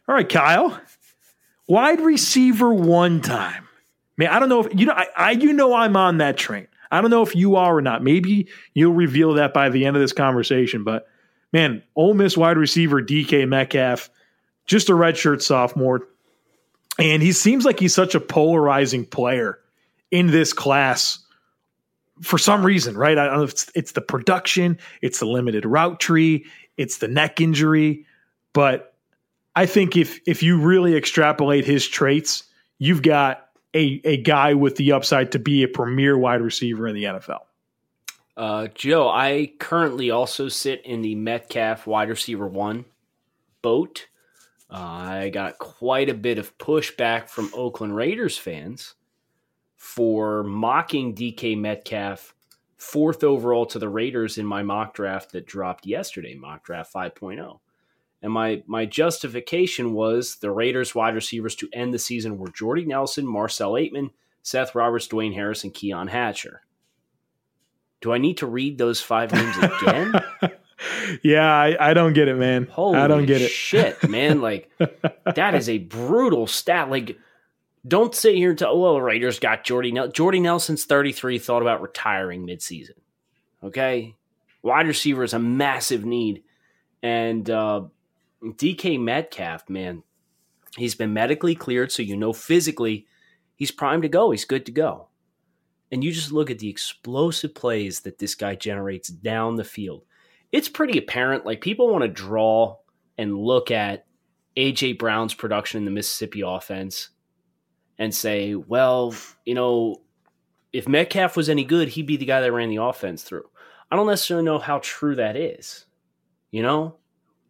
All 0.09 0.15
right, 0.15 0.29
Kyle. 0.29 0.79
Wide 1.69 2.01
receiver 2.01 2.73
one 2.73 3.21
time. 3.21 3.69
Man, 4.17 4.31
I 4.31 4.39
don't 4.39 4.49
know 4.49 4.65
if 4.65 4.79
you 4.79 4.87
know 4.87 4.95
I, 4.95 5.07
I 5.17 5.31
you 5.33 5.53
know 5.53 5.75
I'm 5.75 5.97
on 5.97 6.19
that 6.19 6.37
train. 6.37 6.69
I 6.91 7.01
don't 7.01 7.11
know 7.11 7.23
if 7.23 7.35
you 7.35 7.57
are 7.57 7.77
or 7.77 7.83
not. 7.83 8.03
Maybe 8.03 8.49
you'll 8.73 8.95
reveal 8.95 9.35
that 9.35 9.53
by 9.53 9.69
the 9.69 9.85
end 9.85 9.97
of 9.97 10.01
this 10.01 10.13
conversation. 10.13 10.85
But 10.85 11.09
man, 11.53 11.83
Ole 11.97 12.15
Miss 12.15 12.37
wide 12.37 12.57
receiver 12.57 13.03
DK 13.03 13.49
Metcalf, 13.49 14.09
just 14.65 14.89
a 14.89 14.93
redshirt 14.93 15.43
sophomore, 15.43 16.07
and 16.99 17.23
he 17.23 17.33
seems 17.33 17.65
like 17.65 17.81
he's 17.81 17.95
such 17.95 18.15
a 18.15 18.21
polarizing 18.21 19.05
player 19.05 19.59
in 20.11 20.29
this 20.29 20.53
class 20.53 21.19
for 22.23 22.39
some 22.39 22.65
reason, 22.65 22.97
right? 22.97 23.19
I 23.19 23.27
don't 23.27 23.37
know 23.37 23.43
if 23.43 23.51
it's, 23.51 23.71
it's 23.75 23.93
the 23.93 24.01
production, 24.01 24.79
it's 25.03 25.19
the 25.19 25.27
limited 25.27 25.67
route 25.67 26.01
tree, 26.01 26.47
it's 26.77 26.99
the 26.99 27.09
neck 27.09 27.41
injury, 27.41 28.07
but 28.53 28.95
I 29.57 29.65
think 29.65 29.97
if 29.97 30.21
if 30.27 30.43
you 30.43 30.61
really 30.61 30.95
extrapolate 30.95 31.65
his 31.65 31.89
traits, 31.89 32.45
you've 32.79 33.03
got 33.03 33.49
a, 33.75 34.01
a 34.05 34.19
guy 34.19 34.53
with 34.55 34.77
the 34.77 34.93
upside 34.93 35.33
to 35.33 35.39
be 35.39 35.63
a 35.63 35.69
premier 35.69 36.17
wide 36.17 36.43
receiver 36.43 36.87
in 36.87 36.95
the 36.95 37.05
NFL. 37.05 37.41
Uh, 38.37 38.69
Joe, 38.75 39.09
I 39.09 39.53
currently 39.59 40.11
also 40.11 40.49
sit 40.49 40.85
in 40.85 41.01
the 41.01 41.15
Metcalf 41.15 41.87
wide 41.87 42.11
receiver 42.11 42.47
one 42.47 42.85
boat. 43.63 44.09
Uh, 44.71 44.77
I 44.77 45.31
got 45.31 45.59
quite 45.59 46.11
a 46.11 46.15
bit 46.15 46.39
of 46.39 46.57
pushback 46.59 47.31
from 47.31 47.51
Oakland 47.55 47.97
Raiders 47.97 48.37
fans 48.37 48.95
for 49.77 50.43
mocking 50.43 51.15
DK 51.15 51.59
Metcalf 51.59 52.35
fourth 52.77 53.25
overall 53.25 53.65
to 53.67 53.79
the 53.79 53.89
Raiders 53.89 54.37
in 54.37 54.45
my 54.45 54.63
mock 54.63 54.93
draft 54.93 55.33
that 55.33 55.47
dropped 55.47 55.87
yesterday, 55.87 56.35
mock 56.35 56.63
draft 56.63 56.93
5.0. 56.93 57.59
And 58.27 58.33
my 58.33 58.65
my 58.67 58.87
justification 58.87 59.93
was 59.93 60.39
the 60.39 60.51
Raiders 60.51 60.97
wide 60.97 61.15
receivers 61.15 61.55
to 61.55 61.69
end 61.73 61.95
the 61.95 61.99
season 62.01 62.39
were 62.39 62.49
Jordy 62.49 62.85
Nelson, 62.85 63.25
Marcel 63.25 63.75
Ateman, 63.75 64.11
Seth 64.43 64.75
Roberts, 64.75 65.07
Dwayne 65.07 65.33
Harris, 65.33 65.63
and 65.63 65.73
Keon 65.73 66.09
Hatcher. 66.09 66.63
Do 68.01 68.13
I 68.13 68.19
need 68.19 68.39
to 68.39 68.49
read 68.49 68.79
those 68.79 69.01
five 69.01 69.33
names 69.33 69.57
again? 69.59 70.15
yeah, 71.23 71.49
I, 71.49 71.91
I, 71.91 71.95
don't 71.95 72.15
get 72.15 72.27
it, 72.27 72.37
man. 72.37 72.67
Holy 72.69 72.99
I 72.99 73.07
don't 73.07 73.27
get 73.27 73.43
it. 73.43 73.49
Shit, 73.53 74.11
man. 74.11 74.41
Like 74.41 74.73
that 75.37 75.55
is 75.55 75.69
a 75.69 75.79
brutal 75.79 76.49
stat. 76.49 76.91
Like, 76.91 77.17
don't 77.87 78.13
sit 78.13 78.35
here 78.35 78.51
and 78.51 78.59
tell, 78.59 78.77
well, 78.77 79.01
Raiders 79.01 79.39
got 79.39 79.63
Jordy 79.63 79.93
Nelson. 79.93 80.13
Jordy 80.13 80.41
Nelson's 80.41 80.85
33, 80.85 81.39
thought 81.39 81.63
about 81.63 81.81
retiring 81.81 82.45
midseason. 82.45 82.99
Okay. 83.63 84.17
Wide 84.65 84.89
receiver 84.89 85.23
is 85.23 85.33
a 85.33 85.39
massive 85.39 86.05
need. 86.05 86.43
And 87.05 87.49
uh, 87.49 87.83
DK 88.43 89.01
Metcalf, 89.01 89.69
man, 89.69 90.03
he's 90.77 90.95
been 90.95 91.13
medically 91.13 91.55
cleared, 91.55 91.91
so 91.91 92.03
you 92.03 92.17
know 92.17 92.33
physically 92.33 93.07
he's 93.55 93.71
primed 93.71 94.03
to 94.03 94.09
go. 94.09 94.31
He's 94.31 94.45
good 94.45 94.67
to 94.67 94.73
go. 94.73 95.09
And 95.91 96.03
you 96.03 96.13
just 96.13 96.33
look 96.33 96.51
at 96.51 96.59
the 96.59 96.69
explosive 96.69 97.55
plays 97.55 98.01
that 98.01 98.19
this 98.19 98.35
guy 98.35 98.57
generates 98.57 99.09
down 99.09 99.57
the 99.57 99.65
field. 99.65 100.05
It's 100.53 100.69
pretty 100.69 100.99
apparent. 100.99 101.47
Like 101.47 101.61
people 101.61 101.89
want 101.89 102.03
to 102.03 102.09
draw 102.09 102.77
and 103.17 103.37
look 103.37 103.71
at 103.71 104.07
AJ 104.57 104.99
Brown's 104.99 105.35
production 105.35 105.79
in 105.79 105.85
the 105.85 105.91
Mississippi 105.91 106.43
offense 106.45 107.11
and 107.99 108.15
say, 108.15 108.55
well, 108.55 109.15
you 109.45 109.55
know, 109.55 110.03
if 110.73 110.89
Metcalf 110.89 111.37
was 111.37 111.49
any 111.49 111.65
good, 111.65 111.89
he'd 111.89 112.07
be 112.07 112.17
the 112.17 112.27
guy 112.27 112.41
that 112.41 112.53
ran 112.53 112.69
the 112.69 112.83
offense 112.83 113.23
through. 113.23 113.49
I 113.91 113.97
don't 113.97 114.07
necessarily 114.07 114.45
know 114.45 114.59
how 114.59 114.81
true 114.83 115.15
that 115.17 115.37
is. 115.37 115.87
You 116.51 116.63
know, 116.63 116.97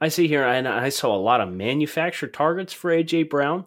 I 0.00 0.08
see 0.08 0.28
here, 0.28 0.44
and 0.44 0.68
I 0.68 0.90
saw 0.90 1.14
a 1.14 1.18
lot 1.18 1.40
of 1.40 1.50
manufactured 1.50 2.34
targets 2.34 2.72
for 2.72 2.90
AJ 2.90 3.30
Brown. 3.30 3.66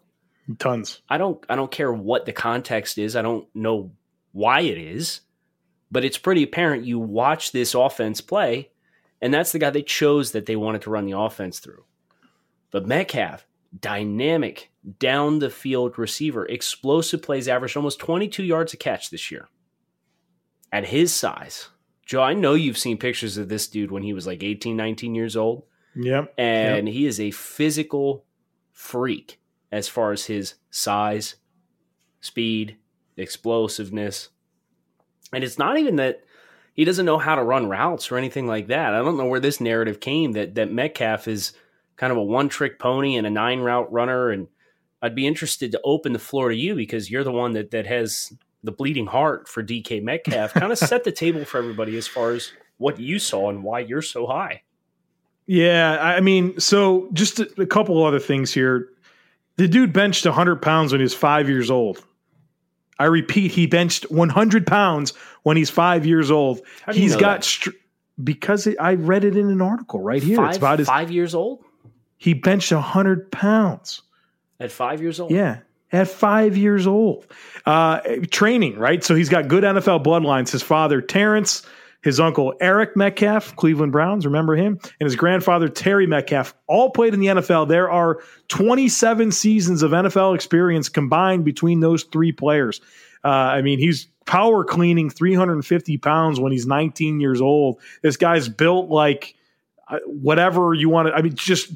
Tons. 0.58 1.02
I 1.08 1.18
don't. 1.18 1.44
I 1.48 1.56
don't 1.56 1.70
care 1.70 1.92
what 1.92 2.26
the 2.26 2.32
context 2.32 2.98
is. 2.98 3.16
I 3.16 3.22
don't 3.22 3.48
know 3.54 3.92
why 4.32 4.60
it 4.60 4.78
is, 4.78 5.20
but 5.90 6.04
it's 6.04 6.18
pretty 6.18 6.42
apparent. 6.42 6.84
You 6.84 6.98
watch 6.98 7.52
this 7.52 7.74
offense 7.74 8.20
play, 8.20 8.70
and 9.20 9.32
that's 9.34 9.52
the 9.52 9.58
guy 9.58 9.70
they 9.70 9.82
chose 9.82 10.32
that 10.32 10.46
they 10.46 10.56
wanted 10.56 10.82
to 10.82 10.90
run 10.90 11.06
the 11.06 11.18
offense 11.18 11.58
through. 11.58 11.84
But 12.70 12.86
Metcalf, 12.86 13.44
dynamic, 13.78 14.70
down 14.98 15.40
the 15.40 15.50
field 15.50 15.98
receiver, 15.98 16.46
explosive 16.46 17.22
plays, 17.22 17.48
averaged 17.48 17.76
almost 17.76 17.98
22 17.98 18.42
yards 18.42 18.72
a 18.72 18.76
catch 18.76 19.10
this 19.10 19.30
year. 19.30 19.48
At 20.72 20.86
his 20.86 21.12
size, 21.12 21.68
Joe, 22.06 22.22
I 22.22 22.34
know 22.34 22.54
you've 22.54 22.78
seen 22.78 22.98
pictures 22.98 23.36
of 23.36 23.48
this 23.48 23.66
dude 23.68 23.90
when 23.90 24.02
he 24.02 24.12
was 24.12 24.26
like 24.26 24.42
18, 24.42 24.76
19 24.76 25.14
years 25.14 25.36
old. 25.36 25.64
Yep. 25.94 26.34
And 26.38 26.86
yep. 26.86 26.94
he 26.94 27.06
is 27.06 27.20
a 27.20 27.30
physical 27.30 28.24
freak 28.72 29.40
as 29.72 29.88
far 29.88 30.12
as 30.12 30.26
his 30.26 30.54
size, 30.70 31.36
speed, 32.20 32.76
explosiveness. 33.16 34.30
And 35.32 35.44
it's 35.44 35.58
not 35.58 35.78
even 35.78 35.96
that 35.96 36.22
he 36.74 36.84
doesn't 36.84 37.06
know 37.06 37.18
how 37.18 37.34
to 37.34 37.42
run 37.42 37.68
routes 37.68 38.10
or 38.10 38.16
anything 38.16 38.46
like 38.46 38.68
that. 38.68 38.94
I 38.94 38.98
don't 38.98 39.16
know 39.16 39.26
where 39.26 39.40
this 39.40 39.60
narrative 39.60 40.00
came 40.00 40.32
that 40.32 40.54
that 40.54 40.72
Metcalf 40.72 41.28
is 41.28 41.52
kind 41.96 42.10
of 42.10 42.16
a 42.16 42.22
one 42.22 42.48
trick 42.48 42.78
pony 42.78 43.16
and 43.16 43.26
a 43.26 43.30
nine 43.30 43.60
route 43.60 43.92
runner. 43.92 44.30
And 44.30 44.48
I'd 45.02 45.14
be 45.14 45.26
interested 45.26 45.72
to 45.72 45.80
open 45.84 46.12
the 46.12 46.18
floor 46.18 46.48
to 46.48 46.56
you 46.56 46.74
because 46.74 47.10
you're 47.10 47.24
the 47.24 47.32
one 47.32 47.52
that 47.52 47.70
that 47.72 47.86
has 47.86 48.32
the 48.62 48.72
bleeding 48.72 49.06
heart 49.06 49.48
for 49.48 49.62
DK 49.62 50.02
Metcalf. 50.02 50.54
kind 50.54 50.72
of 50.72 50.78
set 50.78 51.04
the 51.04 51.12
table 51.12 51.44
for 51.44 51.58
everybody 51.58 51.96
as 51.96 52.06
far 52.06 52.32
as 52.32 52.52
what 52.78 52.98
you 52.98 53.18
saw 53.18 53.50
and 53.50 53.62
why 53.62 53.80
you're 53.80 54.02
so 54.02 54.26
high. 54.26 54.62
Yeah, 55.50 55.98
I 56.00 56.20
mean, 56.20 56.60
so 56.60 57.08
just 57.12 57.40
a, 57.40 57.62
a 57.62 57.66
couple 57.66 58.06
other 58.06 58.20
things 58.20 58.52
here. 58.52 58.88
The 59.56 59.66
dude 59.66 59.92
benched 59.92 60.24
100 60.24 60.62
pounds 60.62 60.92
when 60.92 61.00
he 61.00 61.02
was 61.02 61.12
five 61.12 61.48
years 61.48 61.72
old. 61.72 62.04
I 63.00 63.06
repeat, 63.06 63.50
he 63.50 63.66
benched 63.66 64.08
100 64.12 64.64
pounds 64.64 65.12
when 65.42 65.56
he's 65.56 65.68
five 65.68 66.06
years 66.06 66.30
old. 66.30 66.60
He's 66.92 67.16
got 67.16 67.42
str- 67.42 67.70
because 68.22 68.68
it, 68.68 68.76
I 68.78 68.94
read 68.94 69.24
it 69.24 69.36
in 69.36 69.50
an 69.50 69.60
article 69.60 70.00
right 70.00 70.22
here. 70.22 70.36
Five, 70.36 70.48
it's 70.50 70.58
about 70.58 70.78
his 70.78 70.86
five 70.86 71.10
years 71.10 71.34
old. 71.34 71.64
He 72.16 72.32
benched 72.32 72.70
100 72.70 73.32
pounds 73.32 74.02
at 74.60 74.70
five 74.70 75.02
years 75.02 75.18
old. 75.18 75.32
Yeah, 75.32 75.62
at 75.90 76.06
five 76.06 76.56
years 76.56 76.86
old. 76.86 77.26
Uh, 77.66 77.98
training, 78.30 78.78
right? 78.78 79.02
So 79.02 79.16
he's 79.16 79.28
got 79.28 79.48
good 79.48 79.64
NFL 79.64 80.04
bloodlines. 80.04 80.52
His 80.52 80.62
father, 80.62 81.00
Terrence 81.00 81.66
his 82.02 82.18
uncle 82.18 82.54
Eric 82.60 82.96
Metcalf, 82.96 83.54
Cleveland 83.56 83.92
Browns, 83.92 84.24
remember 84.24 84.56
him, 84.56 84.78
and 84.82 85.06
his 85.06 85.16
grandfather 85.16 85.68
Terry 85.68 86.06
Metcalf 86.06 86.54
all 86.66 86.90
played 86.90 87.14
in 87.14 87.20
the 87.20 87.26
NFL. 87.26 87.68
There 87.68 87.90
are 87.90 88.20
27 88.48 89.32
seasons 89.32 89.82
of 89.82 89.92
NFL 89.92 90.34
experience 90.34 90.88
combined 90.88 91.44
between 91.44 91.80
those 91.80 92.04
three 92.04 92.32
players. 92.32 92.80
Uh, 93.24 93.28
I 93.28 93.62
mean, 93.62 93.78
he's 93.78 94.06
power 94.26 94.64
cleaning 94.64 95.10
350 95.10 95.98
pounds 95.98 96.40
when 96.40 96.52
he's 96.52 96.66
19 96.66 97.20
years 97.20 97.40
old. 97.40 97.80
This 98.02 98.16
guy's 98.16 98.48
built 98.48 98.88
like 98.88 99.34
uh, 99.88 99.98
whatever 100.06 100.72
you 100.72 100.88
want 100.88 101.08
to. 101.08 101.14
I 101.14 101.22
mean, 101.22 101.34
just 101.34 101.72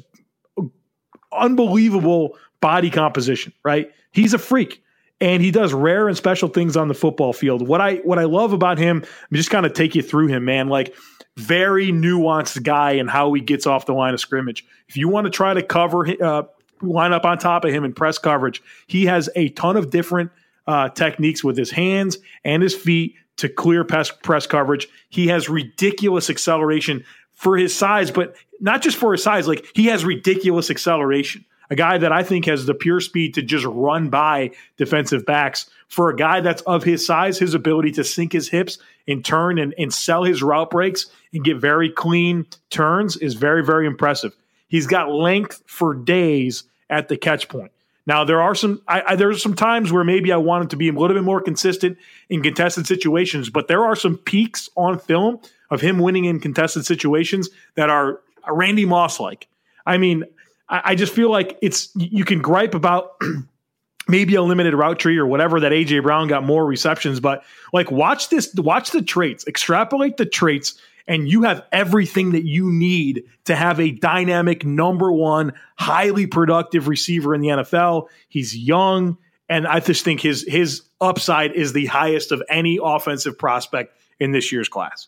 unbelievable 1.31 2.37
body 2.61 2.89
composition, 2.89 3.53
right? 3.63 3.91
He's 4.11 4.33
a 4.33 4.39
freak. 4.39 4.81
And 5.21 5.41
he 5.41 5.51
does 5.51 5.73
rare 5.73 6.07
and 6.07 6.17
special 6.17 6.49
things 6.49 6.75
on 6.75 6.87
the 6.87 6.93
football 6.93 7.33
field. 7.33 7.67
What 7.67 7.81
I 7.81 7.95
what 7.97 8.19
I 8.19 8.23
love 8.25 8.53
about 8.53 8.77
him, 8.77 9.03
I'm 9.03 9.37
just 9.37 9.49
kind 9.49 9.65
of 9.65 9.73
take 9.73 9.95
you 9.95 10.01
through 10.01 10.27
him, 10.27 10.45
man. 10.45 10.67
Like 10.67 10.95
very 11.37 11.91
nuanced 11.91 12.63
guy 12.63 12.93
and 12.93 13.09
how 13.09 13.33
he 13.33 13.41
gets 13.41 13.67
off 13.67 13.85
the 13.85 13.93
line 13.93 14.13
of 14.13 14.19
scrimmage. 14.19 14.65
If 14.87 14.97
you 14.97 15.09
want 15.09 15.25
to 15.25 15.31
try 15.31 15.53
to 15.53 15.61
cover 15.61 16.07
uh, 16.21 16.43
line 16.81 17.13
up 17.13 17.25
on 17.25 17.37
top 17.37 17.65
of 17.65 17.73
him 17.73 17.83
in 17.83 17.93
press 17.93 18.17
coverage, 18.17 18.61
he 18.87 19.05
has 19.05 19.29
a 19.35 19.49
ton 19.49 19.77
of 19.77 19.89
different 19.89 20.31
uh, 20.67 20.89
techniques 20.89 21.43
with 21.43 21.57
his 21.57 21.71
hands 21.71 22.17
and 22.43 22.63
his 22.63 22.73
feet 22.73 23.15
to 23.37 23.49
clear 23.49 23.83
press, 23.83 24.11
press 24.11 24.47
coverage. 24.47 24.87
He 25.09 25.27
has 25.27 25.49
ridiculous 25.49 26.29
acceleration 26.29 27.03
for 27.33 27.57
his 27.57 27.75
size, 27.75 28.11
but 28.11 28.35
not 28.61 28.81
just 28.81 28.97
for 28.97 29.11
his 29.11 29.23
size. 29.23 29.47
Like 29.47 29.65
he 29.75 29.87
has 29.87 30.05
ridiculous 30.05 30.69
acceleration. 30.71 31.45
A 31.69 31.75
guy 31.75 31.97
that 31.97 32.11
I 32.11 32.23
think 32.23 32.45
has 32.45 32.65
the 32.65 32.73
pure 32.73 32.99
speed 32.99 33.33
to 33.35 33.41
just 33.41 33.65
run 33.65 34.09
by 34.09 34.51
defensive 34.77 35.25
backs. 35.25 35.69
For 35.87 36.09
a 36.09 36.15
guy 36.15 36.41
that's 36.41 36.61
of 36.63 36.83
his 36.83 37.05
size, 37.05 37.39
his 37.39 37.53
ability 37.53 37.91
to 37.93 38.03
sink 38.03 38.33
his 38.33 38.49
hips 38.49 38.77
and 39.07 39.23
turn 39.23 39.57
and, 39.57 39.73
and 39.77 39.93
sell 39.93 40.23
his 40.23 40.43
route 40.43 40.69
breaks 40.69 41.07
and 41.33 41.43
get 41.43 41.57
very 41.57 41.89
clean 41.89 42.45
turns 42.69 43.17
is 43.17 43.33
very, 43.33 43.63
very 43.63 43.87
impressive. 43.87 44.35
He's 44.67 44.87
got 44.87 45.11
length 45.11 45.63
for 45.67 45.93
days 45.93 46.63
at 46.89 47.07
the 47.07 47.17
catch 47.17 47.49
point. 47.49 47.71
Now 48.07 48.23
there 48.23 48.41
are 48.41 48.53
some 48.53 48.81
I, 48.87 49.01
I, 49.01 49.33
some 49.33 49.55
times 49.55 49.91
where 49.91 50.03
maybe 50.03 50.31
I 50.31 50.37
want 50.37 50.63
him 50.63 50.67
to 50.69 50.75
be 50.75 50.89
a 50.89 50.93
little 50.93 51.15
bit 51.15 51.23
more 51.23 51.41
consistent 51.41 51.97
in 52.29 52.43
contested 52.43 52.85
situations, 52.85 53.49
but 53.49 53.67
there 53.67 53.83
are 53.83 53.95
some 53.95 54.17
peaks 54.17 54.69
on 54.75 54.99
film 54.99 55.39
of 55.71 55.81
him 55.81 55.97
winning 55.97 56.25
in 56.25 56.39
contested 56.39 56.85
situations 56.85 57.49
that 57.75 57.89
are 57.89 58.19
Randy 58.47 58.85
Moss 58.85 59.19
like. 59.19 59.47
I 59.87 59.97
mean, 59.97 60.23
I, 60.69 60.81
I 60.85 60.95
just 60.95 61.13
feel 61.13 61.29
like 61.29 61.57
it's 61.61 61.89
you 61.95 62.25
can 62.25 62.41
gripe 62.41 62.75
about 62.75 63.21
maybe 64.07 64.35
a 64.35 64.41
limited 64.41 64.73
route 64.75 64.99
tree 64.99 65.17
or 65.17 65.25
whatever 65.25 65.59
that 65.59 65.71
AJ 65.71 66.03
Brown 66.03 66.27
got 66.27 66.43
more 66.43 66.65
receptions, 66.65 67.19
but 67.19 67.43
like 67.73 67.91
watch 67.91 68.29
this, 68.29 68.53
watch 68.55 68.91
the 68.91 69.01
traits, 69.01 69.47
extrapolate 69.47 70.17
the 70.17 70.25
traits 70.25 70.79
and 71.07 71.29
you 71.29 71.43
have 71.43 71.63
everything 71.71 72.31
that 72.31 72.45
you 72.45 72.71
need 72.71 73.25
to 73.45 73.55
have 73.55 73.79
a 73.79 73.91
dynamic 73.91 74.65
number 74.65 75.11
one, 75.11 75.53
highly 75.77 76.25
productive 76.25 76.87
receiver 76.87 77.35
in 77.35 77.41
the 77.41 77.49
NFL. 77.49 78.07
He's 78.27 78.57
young, 78.57 79.17
and 79.47 79.67
I 79.67 79.79
just 79.79 80.03
think 80.03 80.21
his 80.21 80.45
his 80.47 80.83
upside 80.99 81.53
is 81.53 81.73
the 81.73 81.85
highest 81.85 82.31
of 82.31 82.41
any 82.49 82.79
offensive 82.81 83.37
prospect 83.37 83.95
in 84.19 84.31
this 84.31 84.51
year's 84.51 84.69
class. 84.69 85.07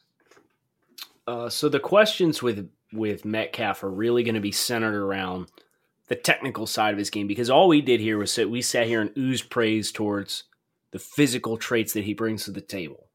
Uh, 1.26 1.50
so 1.50 1.68
the 1.68 1.80
questions 1.80 2.42
with 2.42 2.70
with 2.94 3.26
Metcalf 3.26 3.84
are 3.84 3.92
really 3.92 4.24
going 4.24 4.36
to 4.36 4.42
be 4.42 4.52
centered 4.52 4.96
around 4.96 5.52
the 6.08 6.16
technical 6.16 6.66
side 6.66 6.94
of 6.94 6.98
his 6.98 7.10
game 7.10 7.28
because 7.28 7.50
all 7.50 7.68
we 7.68 7.82
did 7.82 8.00
here 8.00 8.18
was 8.18 8.34
that 8.36 8.50
we 8.50 8.62
sat 8.62 8.88
here 8.88 9.02
and 9.02 9.16
ooze 9.18 9.42
praise 9.42 9.92
towards 9.92 10.46
the 10.92 11.00
physical 11.00 11.58
traits 11.58 11.94
that 11.94 12.06
he 12.06 12.14
brings 12.14 12.46
to 12.46 12.52
the 12.52 12.62
table. 12.62 13.08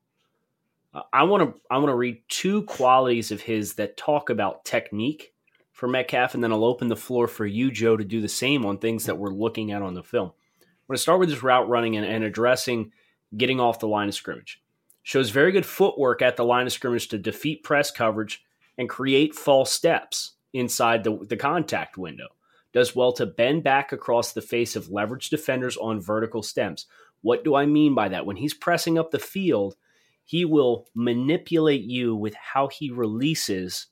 Uh, 0.92 1.02
I 1.12 1.22
want 1.22 1.42
to 1.42 1.60
I 1.70 1.78
want 1.78 1.88
to 1.88 1.96
read 1.96 2.22
two 2.28 2.62
qualities 2.64 3.30
of 3.30 3.40
his 3.40 3.74
that 3.74 3.96
talk 3.96 4.28
about 4.28 4.64
technique 4.64 5.32
for 5.72 5.88
Metcalf, 5.88 6.34
and 6.34 6.44
then 6.44 6.52
I'll 6.52 6.64
open 6.64 6.88
the 6.88 6.96
floor 6.96 7.26
for 7.26 7.46
you, 7.46 7.70
Joe, 7.70 7.96
to 7.96 8.04
do 8.04 8.20
the 8.20 8.28
same 8.28 8.66
on 8.66 8.78
things 8.78 9.06
that 9.06 9.18
we're 9.18 9.30
looking 9.30 9.72
at 9.72 9.82
on 9.82 9.94
the 9.94 10.02
film. 10.02 10.28
I'm 10.60 10.86
going 10.88 10.96
to 10.96 11.02
start 11.02 11.20
with 11.20 11.30
his 11.30 11.42
route 11.42 11.68
running 11.68 11.96
and, 11.96 12.04
and 12.06 12.22
addressing 12.22 12.92
getting 13.36 13.58
off 13.58 13.80
the 13.80 13.88
line 13.88 14.08
of 14.08 14.14
scrimmage. 14.14 14.62
Shows 15.02 15.30
very 15.30 15.50
good 15.50 15.66
footwork 15.66 16.20
at 16.20 16.36
the 16.36 16.44
line 16.44 16.66
of 16.66 16.72
scrimmage 16.72 17.08
to 17.08 17.18
defeat 17.18 17.64
press 17.64 17.90
coverage 17.90 18.44
and 18.78 18.88
create 18.88 19.34
false 19.34 19.72
steps 19.72 20.32
inside 20.52 21.04
the, 21.04 21.18
the 21.28 21.36
contact 21.36 21.96
window. 21.96 22.28
Does 22.72 22.96
well 22.96 23.12
to 23.14 23.26
bend 23.26 23.64
back 23.64 23.92
across 23.92 24.32
the 24.32 24.40
face 24.40 24.76
of 24.76 24.90
leverage 24.90 25.28
defenders 25.28 25.76
on 25.76 26.00
vertical 26.00 26.42
stems. 26.42 26.86
What 27.20 27.44
do 27.44 27.54
I 27.54 27.66
mean 27.66 27.94
by 27.94 28.08
that? 28.08 28.26
When 28.26 28.36
he's 28.36 28.54
pressing 28.54 28.98
up 28.98 29.10
the 29.10 29.18
field, 29.18 29.76
he 30.24 30.44
will 30.44 30.88
manipulate 30.94 31.82
you 31.82 32.16
with 32.16 32.34
how 32.34 32.68
he 32.68 32.90
releases 32.90 33.88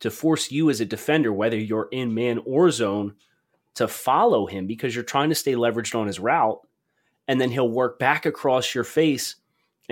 to 0.00 0.10
force 0.10 0.50
you 0.50 0.68
as 0.68 0.80
a 0.80 0.84
defender, 0.84 1.32
whether 1.32 1.56
you're 1.56 1.88
in 1.92 2.12
man 2.12 2.40
or 2.44 2.70
zone, 2.70 3.14
to 3.74 3.86
follow 3.86 4.46
him 4.46 4.66
because 4.66 4.94
you're 4.94 5.04
trying 5.04 5.28
to 5.28 5.34
stay 5.34 5.54
leveraged 5.54 5.98
on 5.98 6.06
his 6.06 6.18
route. 6.18 6.60
And 7.28 7.40
then 7.40 7.50
he'll 7.50 7.68
work 7.68 7.98
back 8.00 8.26
across 8.26 8.74
your 8.74 8.84
face. 8.84 9.36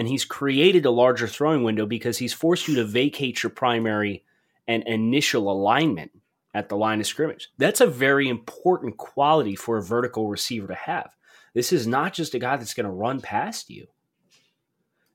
And 0.00 0.08
he's 0.08 0.24
created 0.24 0.86
a 0.86 0.90
larger 0.90 1.28
throwing 1.28 1.62
window 1.62 1.84
because 1.84 2.16
he's 2.16 2.32
forced 2.32 2.66
you 2.66 2.74
to 2.76 2.84
vacate 2.84 3.42
your 3.42 3.50
primary 3.50 4.24
and 4.66 4.82
initial 4.84 5.52
alignment 5.52 6.10
at 6.54 6.70
the 6.70 6.76
line 6.78 7.00
of 7.00 7.06
scrimmage. 7.06 7.50
That's 7.58 7.82
a 7.82 7.86
very 7.86 8.26
important 8.26 8.96
quality 8.96 9.54
for 9.54 9.76
a 9.76 9.82
vertical 9.82 10.26
receiver 10.26 10.68
to 10.68 10.74
have. 10.74 11.14
This 11.52 11.70
is 11.70 11.86
not 11.86 12.14
just 12.14 12.32
a 12.32 12.38
guy 12.38 12.56
that's 12.56 12.72
going 12.72 12.86
to 12.86 12.90
run 12.90 13.20
past 13.20 13.68
you. 13.68 13.88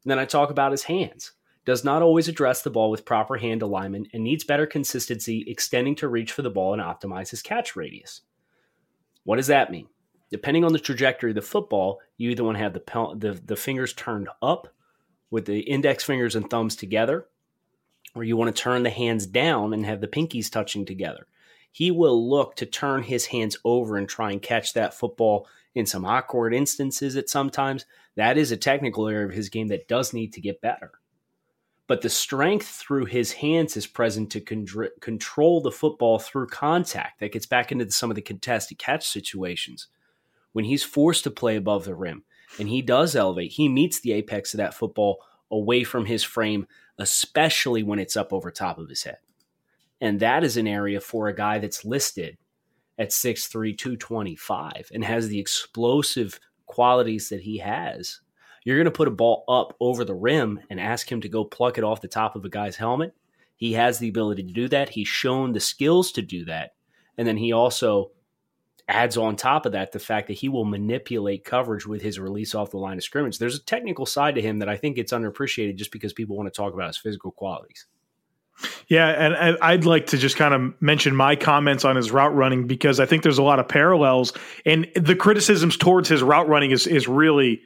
And 0.04 0.12
then 0.12 0.19
I 0.19 0.26
talk 0.26 0.52
about 0.52 0.71
his 0.71 0.84
hands. 0.84 1.32
Does 1.65 1.84
not 1.84 2.04
always 2.04 2.28
address 2.28 2.62
the 2.62 2.69
ball 2.69 2.91
with 2.91 3.06
proper 3.06 3.38
hand 3.38 3.63
alignment 3.63 4.10
and 4.13 4.24
needs 4.24 4.43
better 4.43 4.67
consistency 4.67 5.45
extending 5.48 5.95
to 5.95 6.08
reach 6.08 6.32
for 6.32 6.43
the 6.43 6.52
ball 6.52 6.74
and 6.74 6.82
optimize 6.84 7.32
his 7.32 7.41
catch 7.41 7.76
radius. 7.76 8.21
What 9.24 9.38
does 9.38 9.48
that 9.48 9.71
mean? 9.71 9.88
Depending 10.30 10.63
on 10.63 10.74
the 10.74 10.80
trajectory 10.80 11.32
of 11.32 11.36
the 11.36 11.41
football, 11.41 12.02
you 12.17 12.30
either 12.30 12.43
want 12.43 12.58
to 12.58 12.63
have 12.63 12.74
the, 12.74 13.15
the, 13.17 13.41
the 13.43 13.56
fingers 13.56 13.91
turned 13.91 14.30
up 14.43 14.67
with 15.29 15.45
the 15.45 15.59
index 15.59 16.03
fingers 16.03 16.35
and 16.35 16.49
thumbs 16.49 16.75
together, 16.75 17.27
or 18.13 18.23
you 18.23 18.38
want 18.38 18.55
to 18.55 18.61
turn 18.61 18.83
the 18.83 18.89
hands 18.89 19.25
down 19.25 19.73
and 19.73 19.85
have 19.85 20.01
the 20.01 20.07
pinkies 20.07 20.49
touching 20.49 20.85
together. 20.85 21.27
He 21.71 21.91
will 21.91 22.29
look 22.29 22.55
to 22.55 22.65
turn 22.65 23.03
his 23.03 23.25
hands 23.25 23.57
over 23.65 23.97
and 23.97 24.07
try 24.07 24.31
and 24.31 24.41
catch 24.41 24.73
that 24.73 24.93
football 24.93 25.47
in 25.73 25.85
some 25.85 26.05
awkward 26.05 26.53
instances 26.53 27.17
at 27.17 27.29
sometimes. 27.29 27.85
That 28.15 28.38
is 28.38 28.51
a 28.51 28.57
technical 28.57 29.09
area 29.09 29.27
of 29.27 29.33
his 29.33 29.49
game 29.49 29.67
that 29.67 29.89
does 29.89 30.13
need 30.13 30.31
to 30.33 30.41
get 30.41 30.61
better. 30.61 30.91
But 31.88 32.01
the 32.01 32.09
strength 32.09 32.67
through 32.67 33.05
his 33.05 33.33
hands 33.33 33.75
is 33.75 33.85
present 33.85 34.31
to 34.31 34.41
con- 34.41 34.65
control 35.01 35.61
the 35.61 35.71
football 35.71 36.17
through 36.17 36.47
contact. 36.47 37.19
That 37.19 37.33
gets 37.33 37.45
back 37.45 37.71
into 37.71 37.91
some 37.91 38.09
of 38.09 38.15
the 38.15 38.21
contested 38.21 38.79
catch 38.79 39.07
situations. 39.07 39.88
When 40.53 40.65
he's 40.65 40.83
forced 40.83 41.25
to 41.25 41.31
play 41.31 41.57
above 41.57 41.83
the 41.83 41.93
rim 41.93 42.23
and 42.60 42.69
he 42.69 42.81
does 42.81 43.15
elevate, 43.15 43.51
he 43.51 43.69
meets 43.69 43.99
the 43.99 44.13
apex 44.13 44.53
of 44.53 44.60
that 44.60 44.73
football 44.73 45.23
away 45.51 45.84
from 45.84 46.05
his 46.05 46.23
frame, 46.23 46.67
especially 46.97 47.84
when 47.84 47.99
it's 47.99 48.17
up 48.17 48.34
over 48.34 48.51
top 48.51 48.77
of 48.77 48.89
his 48.89 49.03
head. 49.03 49.17
And 50.01 50.19
that 50.19 50.43
is 50.43 50.58
an 50.58 50.67
area 50.67 50.99
for 50.99 51.27
a 51.27 51.36
guy 51.36 51.60
that's 51.60 51.86
listed 51.86 52.38
at 52.97 53.10
6'3, 53.10 53.77
225 53.77 54.89
and 54.93 55.03
has 55.03 55.27
the 55.27 55.39
explosive 55.39 56.39
qualities 56.65 57.29
that 57.29 57.41
he 57.41 57.58
has. 57.60 58.21
You're 58.63 58.77
going 58.77 58.86
to 58.86 58.91
put 58.91 59.08
a 59.08 59.12
ball 59.12 59.43
up 59.47 59.75
over 59.79 60.03
the 60.03 60.15
rim 60.15 60.60
and 60.69 60.79
ask 60.79 61.12
him 61.12 61.21
to 61.21 61.29
go 61.29 61.45
pluck 61.45 61.77
it 61.77 61.84
off 61.84 62.01
the 62.01 62.08
top 62.08 62.36
of 62.36 62.45
a 62.45 62.49
guy's 62.49 62.75
helmet. 62.75 63.13
He 63.55 63.73
has 63.73 63.99
the 63.99 64.10
ability 64.10 64.43
to 64.43 64.53
do 64.53 64.67
that. 64.69 64.89
He's 64.89 65.08
shown 65.08 65.53
the 65.53 65.60
skills 65.60 66.12
to 66.13 66.21
do 66.21 66.45
that. 66.45 66.71
And 67.17 67.27
then 67.27 67.38
he 67.38 67.51
also 67.53 68.12
adds 68.88 69.17
on 69.17 69.36
top 69.36 69.65
of 69.65 69.71
that 69.71 69.91
the 69.91 70.00
fact 70.00 70.28
that 70.28 70.34
he 70.34 70.50
will 70.50 70.65
manipulate 70.65 71.43
coverage 71.43 71.88
with 71.88 72.02
his 72.02 72.19
release 72.19 72.54
off 72.54 72.71
the 72.71 72.78
line 72.78 72.98
of 72.98 73.04
scrimmage. 73.04 73.39
There's 73.39 73.56
a 73.56 73.63
technical 73.63 74.06
side 74.06 74.36
to 74.36 74.41
him 74.41 74.60
that 74.60 74.69
I 74.69 74.78
think 74.78 74.95
gets 74.95 75.12
underappreciated 75.12 75.76
just 75.76 75.91
because 75.91 76.13
people 76.13 76.38
want 76.38 76.52
to 76.54 76.56
talk 76.56 76.74
about 76.74 76.88
his 76.88 76.98
physical 76.98 77.32
qualities. 77.32 77.88
Yeah, 78.88 79.08
and 79.08 79.58
I'd 79.62 79.86
like 79.86 80.08
to 80.08 80.17
just 80.17 80.38
kind 80.38 80.54
of 80.54 80.82
mention 80.82 81.13
my 81.15 81.36
comments 81.36 81.84
on 81.84 81.98
his 81.98 82.12
route 82.12 82.34
running 82.34 82.67
because 82.67 83.00
I 83.02 83.06
think 83.06 83.24
there's 83.24 83.38
a 83.38 83.43
lot 83.43 83.60
of 83.60 83.67
parallels, 83.67 84.32
and 84.65 84.88
the 84.95 85.15
criticisms 85.15 85.76
towards 85.76 86.08
his 86.08 86.24
route 86.24 86.48
running 86.48 86.71
is 86.71 86.88
is 86.88 87.06
really 87.08 87.62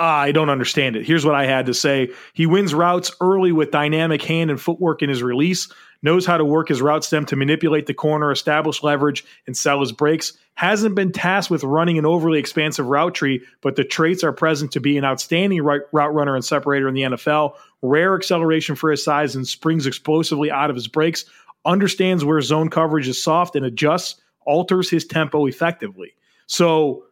I 0.00 0.32
don't 0.32 0.48
understand 0.48 0.96
it. 0.96 1.06
Here's 1.06 1.24
what 1.24 1.34
I 1.34 1.46
had 1.46 1.66
to 1.66 1.74
say: 1.74 2.10
He 2.32 2.46
wins 2.46 2.74
routes 2.74 3.12
early 3.20 3.52
with 3.52 3.70
dynamic 3.70 4.22
hand 4.22 4.50
and 4.50 4.60
footwork 4.60 5.02
in 5.02 5.08
his 5.08 5.22
release 5.22 5.68
knows 6.02 6.26
how 6.26 6.38
to 6.38 6.44
work 6.44 6.68
his 6.68 6.80
route 6.80 7.04
stem 7.04 7.26
to 7.26 7.36
manipulate 7.36 7.86
the 7.86 7.94
corner, 7.94 8.30
establish 8.30 8.82
leverage, 8.82 9.24
and 9.46 9.56
sell 9.56 9.80
his 9.80 9.92
breaks. 9.92 10.32
Hasn't 10.54 10.94
been 10.94 11.12
tasked 11.12 11.50
with 11.50 11.64
running 11.64 11.98
an 11.98 12.06
overly 12.06 12.38
expansive 12.38 12.86
route 12.86 13.14
tree, 13.14 13.42
but 13.60 13.76
the 13.76 13.84
traits 13.84 14.24
are 14.24 14.32
present 14.32 14.72
to 14.72 14.80
be 14.80 14.96
an 14.98 15.04
outstanding 15.04 15.62
route 15.62 15.88
runner 15.92 16.34
and 16.34 16.44
separator 16.44 16.88
in 16.88 16.94
the 16.94 17.02
NFL. 17.02 17.54
Rare 17.82 18.14
acceleration 18.14 18.76
for 18.76 18.90
his 18.90 19.04
size 19.04 19.36
and 19.36 19.46
springs 19.46 19.86
explosively 19.86 20.50
out 20.50 20.70
of 20.70 20.76
his 20.76 20.88
breaks. 20.88 21.24
Understands 21.64 22.24
where 22.24 22.40
zone 22.40 22.70
coverage 22.70 23.08
is 23.08 23.22
soft 23.22 23.56
and 23.56 23.66
adjusts, 23.66 24.20
alters 24.46 24.88
his 24.88 25.04
tempo 25.04 25.46
effectively. 25.46 26.14
So 26.46 27.04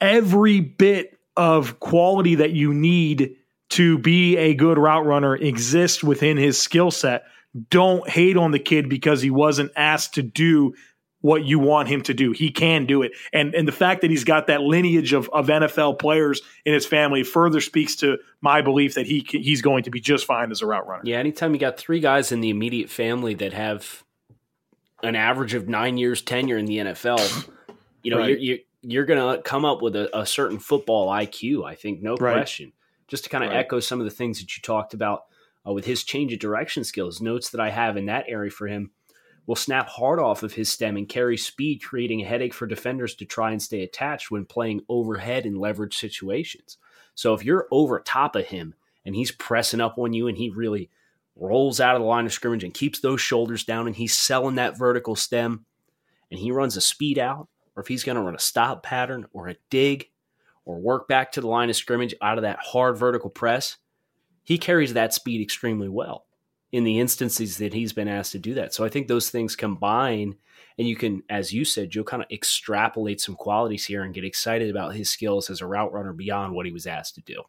every 0.00 0.60
bit 0.60 1.18
of 1.36 1.80
quality 1.80 2.36
that 2.36 2.52
you 2.52 2.72
need 2.72 3.36
to 3.70 3.98
be 3.98 4.36
a 4.36 4.54
good 4.54 4.78
route 4.78 5.04
runner 5.04 5.34
exists 5.34 6.02
within 6.02 6.36
his 6.36 6.60
skill 6.60 6.90
set 6.90 7.24
don't 7.70 8.08
hate 8.08 8.36
on 8.36 8.50
the 8.50 8.58
kid 8.58 8.88
because 8.88 9.22
he 9.22 9.30
wasn't 9.30 9.72
asked 9.76 10.14
to 10.14 10.22
do 10.22 10.74
what 11.20 11.44
you 11.44 11.58
want 11.58 11.88
him 11.88 12.02
to 12.02 12.12
do. 12.12 12.32
He 12.32 12.50
can 12.50 12.84
do 12.84 13.02
it. 13.02 13.12
And 13.32 13.54
and 13.54 13.66
the 13.66 13.72
fact 13.72 14.02
that 14.02 14.10
he's 14.10 14.24
got 14.24 14.48
that 14.48 14.60
lineage 14.60 15.12
of, 15.12 15.30
of 15.32 15.46
NFL 15.46 15.98
players 15.98 16.42
in 16.66 16.74
his 16.74 16.84
family 16.84 17.22
further 17.22 17.60
speaks 17.60 17.96
to 17.96 18.18
my 18.40 18.60
belief 18.60 18.94
that 18.94 19.06
he 19.06 19.24
he's 19.26 19.62
going 19.62 19.84
to 19.84 19.90
be 19.90 20.00
just 20.00 20.26
fine 20.26 20.50
as 20.50 20.60
a 20.60 20.66
route 20.66 20.86
runner. 20.86 21.02
Yeah, 21.04 21.18
anytime 21.18 21.54
you 21.54 21.60
got 21.60 21.78
three 21.78 22.00
guys 22.00 22.30
in 22.30 22.40
the 22.40 22.50
immediate 22.50 22.90
family 22.90 23.34
that 23.34 23.52
have 23.52 24.04
an 25.02 25.16
average 25.16 25.54
of 25.54 25.68
9 25.68 25.96
years 25.98 26.22
tenure 26.22 26.58
in 26.58 26.66
the 26.66 26.78
NFL, 26.78 27.48
you 28.02 28.10
know, 28.10 28.18
right. 28.18 28.30
you're, 28.30 28.38
you're 28.38 28.58
you're 28.84 29.04
going 29.04 29.36
to 29.36 29.42
come 29.42 29.64
up 29.64 29.82
with 29.82 29.96
a, 29.96 30.16
a, 30.16 30.26
certain 30.26 30.58
football 30.58 31.08
IQ. 31.08 31.64
I 31.64 31.74
think, 31.74 32.02
no 32.02 32.16
right. 32.16 32.34
question. 32.34 32.72
Just 33.08 33.24
to 33.24 33.30
kind 33.30 33.44
of 33.44 33.50
right. 33.50 33.58
echo 33.58 33.80
some 33.80 34.00
of 34.00 34.04
the 34.04 34.10
things 34.10 34.40
that 34.40 34.56
you 34.56 34.62
talked 34.62 34.94
about 34.94 35.24
uh, 35.66 35.72
with 35.72 35.84
his 35.84 36.04
change 36.04 36.32
of 36.32 36.38
direction 36.38 36.84
skills, 36.84 37.20
notes 37.20 37.50
that 37.50 37.60
I 37.60 37.70
have 37.70 37.96
in 37.96 38.06
that 38.06 38.26
area 38.28 38.50
for 38.50 38.66
him 38.66 38.90
will 39.46 39.56
snap 39.56 39.88
hard 39.88 40.18
off 40.18 40.42
of 40.42 40.54
his 40.54 40.70
stem 40.70 40.96
and 40.96 41.08
carry 41.08 41.36
speed, 41.36 41.82
creating 41.82 42.22
a 42.22 42.26
headache 42.26 42.54
for 42.54 42.66
defenders 42.66 43.14
to 43.16 43.24
try 43.24 43.50
and 43.50 43.62
stay 43.62 43.82
attached 43.82 44.30
when 44.30 44.44
playing 44.44 44.80
overhead 44.88 45.44
in 45.44 45.56
leverage 45.56 45.96
situations. 45.96 46.78
So 47.14 47.34
if 47.34 47.44
you're 47.44 47.68
over 47.70 48.00
top 48.00 48.36
of 48.36 48.46
him 48.46 48.74
and 49.04 49.14
he's 49.14 49.30
pressing 49.30 49.80
up 49.80 49.98
on 49.98 50.12
you 50.12 50.28
and 50.28 50.36
he 50.36 50.50
really 50.50 50.90
rolls 51.36 51.80
out 51.80 51.94
of 51.94 52.00
the 52.00 52.08
line 52.08 52.26
of 52.26 52.32
scrimmage 52.32 52.64
and 52.64 52.72
keeps 52.72 53.00
those 53.00 53.20
shoulders 53.20 53.64
down 53.64 53.86
and 53.86 53.96
he's 53.96 54.16
selling 54.16 54.54
that 54.54 54.78
vertical 54.78 55.16
stem 55.16 55.66
and 56.30 56.40
he 56.40 56.50
runs 56.50 56.76
a 56.76 56.80
speed 56.80 57.18
out, 57.18 57.48
or 57.76 57.82
if 57.82 57.88
he's 57.88 58.04
going 58.04 58.16
to 58.16 58.22
run 58.22 58.34
a 58.34 58.40
stop 58.40 58.82
pattern 58.82 59.26
or 59.32 59.48
a 59.48 59.56
dig 59.70 60.10
or 60.64 60.78
work 60.78 61.08
back 61.08 61.32
to 61.32 61.40
the 61.40 61.48
line 61.48 61.70
of 61.70 61.76
scrimmage 61.76 62.14
out 62.22 62.38
of 62.38 62.42
that 62.42 62.58
hard 62.60 62.96
vertical 62.96 63.30
press, 63.30 63.76
he 64.42 64.58
carries 64.58 64.94
that 64.94 65.14
speed 65.14 65.40
extremely 65.40 65.88
well 65.88 66.26
in 66.72 66.84
the 66.84 66.98
instances 66.98 67.58
that 67.58 67.72
he's 67.72 67.92
been 67.92 68.08
asked 68.08 68.32
to 68.32 68.38
do 68.38 68.54
that. 68.54 68.74
So 68.74 68.84
I 68.84 68.88
think 68.88 69.06
those 69.06 69.30
things 69.30 69.54
combine, 69.54 70.34
and 70.76 70.88
you 70.88 70.96
can, 70.96 71.22
as 71.30 71.52
you 71.52 71.64
said, 71.64 71.94
you'll 71.94 72.04
kind 72.04 72.22
of 72.22 72.28
extrapolate 72.32 73.20
some 73.20 73.36
qualities 73.36 73.84
here 73.84 74.02
and 74.02 74.12
get 74.12 74.24
excited 74.24 74.70
about 74.70 74.94
his 74.94 75.08
skills 75.08 75.50
as 75.50 75.60
a 75.60 75.66
route 75.66 75.92
runner 75.92 76.12
beyond 76.12 76.52
what 76.52 76.66
he 76.66 76.72
was 76.72 76.86
asked 76.86 77.14
to 77.14 77.20
do. 77.20 77.42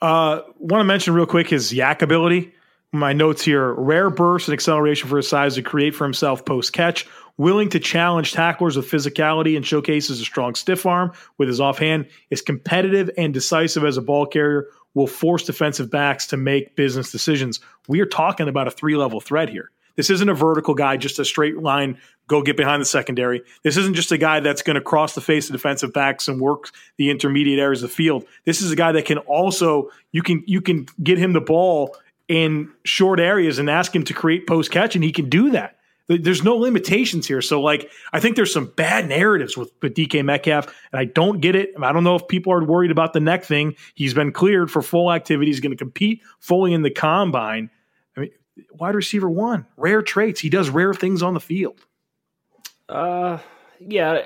Uh, 0.00 0.40
Want 0.58 0.80
to 0.80 0.84
mention 0.84 1.14
real 1.14 1.26
quick 1.26 1.48
his 1.48 1.70
YAC 1.70 2.02
ability. 2.02 2.54
My 2.92 3.12
notes 3.12 3.44
here: 3.44 3.72
rare 3.74 4.10
burst 4.10 4.48
and 4.48 4.54
acceleration 4.54 5.08
for 5.08 5.18
his 5.18 5.28
size 5.28 5.54
to 5.54 5.62
create 5.62 5.94
for 5.94 6.04
himself 6.04 6.44
post 6.44 6.72
catch. 6.72 7.06
Willing 7.42 7.70
to 7.70 7.80
challenge 7.80 8.34
tacklers 8.34 8.76
with 8.76 8.88
physicality 8.88 9.56
and 9.56 9.66
showcases 9.66 10.20
a 10.20 10.24
strong 10.24 10.54
stiff 10.54 10.86
arm 10.86 11.10
with 11.38 11.48
his 11.48 11.60
offhand. 11.60 12.06
Is 12.30 12.40
competitive 12.40 13.10
and 13.18 13.34
decisive 13.34 13.84
as 13.84 13.96
a 13.96 14.00
ball 14.00 14.26
carrier 14.26 14.68
will 14.94 15.08
force 15.08 15.42
defensive 15.42 15.90
backs 15.90 16.28
to 16.28 16.36
make 16.36 16.76
business 16.76 17.10
decisions. 17.10 17.58
We 17.88 17.98
are 17.98 18.06
talking 18.06 18.46
about 18.46 18.68
a 18.68 18.70
three 18.70 18.96
level 18.96 19.20
threat 19.20 19.48
here. 19.48 19.72
This 19.96 20.08
isn't 20.08 20.28
a 20.28 20.34
vertical 20.34 20.74
guy, 20.74 20.96
just 20.96 21.18
a 21.18 21.24
straight 21.24 21.58
line, 21.58 21.98
go 22.28 22.42
get 22.42 22.56
behind 22.56 22.80
the 22.80 22.86
secondary. 22.86 23.42
This 23.64 23.76
isn't 23.76 23.94
just 23.94 24.12
a 24.12 24.18
guy 24.18 24.38
that's 24.38 24.62
going 24.62 24.76
to 24.76 24.80
cross 24.80 25.16
the 25.16 25.20
face 25.20 25.48
of 25.48 25.52
defensive 25.54 25.92
backs 25.92 26.28
and 26.28 26.40
work 26.40 26.70
the 26.96 27.10
intermediate 27.10 27.58
areas 27.58 27.82
of 27.82 27.90
the 27.90 27.96
field. 27.96 28.24
This 28.44 28.62
is 28.62 28.70
a 28.70 28.76
guy 28.76 28.92
that 28.92 29.06
can 29.06 29.18
also 29.18 29.90
you 30.12 30.22
can 30.22 30.44
you 30.46 30.60
can 30.60 30.86
get 31.02 31.18
him 31.18 31.32
the 31.32 31.40
ball 31.40 31.96
in 32.28 32.70
short 32.84 33.18
areas 33.18 33.58
and 33.58 33.68
ask 33.68 33.92
him 33.92 34.04
to 34.04 34.14
create 34.14 34.46
post 34.46 34.70
catch, 34.70 34.94
and 34.94 35.02
he 35.02 35.10
can 35.10 35.28
do 35.28 35.50
that. 35.50 35.76
There's 36.16 36.42
no 36.42 36.56
limitations 36.56 37.26
here. 37.26 37.42
So, 37.42 37.60
like, 37.60 37.90
I 38.12 38.20
think 38.20 38.36
there's 38.36 38.52
some 38.52 38.66
bad 38.66 39.08
narratives 39.08 39.56
with, 39.56 39.72
with 39.80 39.94
DK 39.94 40.24
Metcalf, 40.24 40.66
and 40.92 41.00
I 41.00 41.04
don't 41.04 41.40
get 41.40 41.54
it. 41.54 41.70
I 41.80 41.92
don't 41.92 42.04
know 42.04 42.16
if 42.16 42.28
people 42.28 42.52
are 42.52 42.64
worried 42.64 42.90
about 42.90 43.12
the 43.12 43.20
neck 43.20 43.44
thing. 43.44 43.76
He's 43.94 44.14
been 44.14 44.32
cleared 44.32 44.70
for 44.70 44.82
full 44.82 45.12
activity. 45.12 45.50
He's 45.50 45.60
going 45.60 45.72
to 45.72 45.76
compete 45.76 46.22
fully 46.40 46.72
in 46.72 46.82
the 46.82 46.90
combine. 46.90 47.70
I 48.16 48.20
mean, 48.20 48.30
wide 48.72 48.94
receiver 48.94 49.28
one, 49.28 49.66
rare 49.76 50.02
traits. 50.02 50.40
He 50.40 50.50
does 50.50 50.70
rare 50.70 50.94
things 50.94 51.22
on 51.22 51.34
the 51.34 51.40
field. 51.40 51.80
Uh, 52.88 53.38
yeah. 53.80 54.22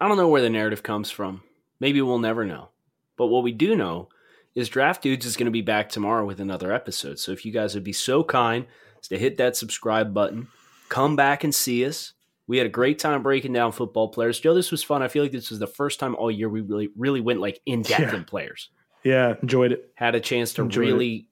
I 0.00 0.08
don't 0.08 0.16
know 0.16 0.28
where 0.28 0.42
the 0.42 0.50
narrative 0.50 0.82
comes 0.82 1.10
from. 1.10 1.42
Maybe 1.80 2.02
we'll 2.02 2.18
never 2.18 2.44
know. 2.44 2.70
But 3.16 3.26
what 3.26 3.42
we 3.42 3.52
do 3.52 3.76
know 3.76 4.08
is 4.54 4.68
Draft 4.68 5.02
Dudes 5.02 5.26
is 5.26 5.36
going 5.36 5.46
to 5.46 5.52
be 5.52 5.62
back 5.62 5.88
tomorrow 5.88 6.24
with 6.24 6.40
another 6.40 6.72
episode. 6.72 7.18
So 7.18 7.32
if 7.32 7.44
you 7.44 7.52
guys 7.52 7.74
would 7.74 7.84
be 7.84 7.92
so 7.92 8.22
kind 8.24 8.66
as 9.00 9.08
to 9.08 9.18
hit 9.18 9.36
that 9.38 9.56
subscribe 9.56 10.14
button 10.14 10.48
Come 10.94 11.16
back 11.16 11.42
and 11.42 11.52
see 11.52 11.84
us. 11.84 12.12
We 12.46 12.56
had 12.56 12.68
a 12.68 12.70
great 12.70 13.00
time 13.00 13.24
breaking 13.24 13.52
down 13.52 13.72
football 13.72 14.10
players. 14.10 14.38
Joe, 14.38 14.54
this 14.54 14.70
was 14.70 14.84
fun. 14.84 15.02
I 15.02 15.08
feel 15.08 15.24
like 15.24 15.32
this 15.32 15.50
was 15.50 15.58
the 15.58 15.66
first 15.66 15.98
time 15.98 16.14
all 16.14 16.30
year 16.30 16.48
we 16.48 16.60
really, 16.60 16.88
really 16.96 17.20
went 17.20 17.40
like 17.40 17.58
in 17.66 17.82
depth 17.82 18.12
yeah. 18.12 18.14
in 18.14 18.22
players. 18.22 18.70
Yeah, 19.02 19.34
enjoyed 19.42 19.72
it. 19.72 19.90
Had 19.96 20.14
a 20.14 20.20
chance 20.20 20.52
to 20.52 20.62
enjoyed 20.62 20.86
really 20.86 21.14
it. 21.16 21.24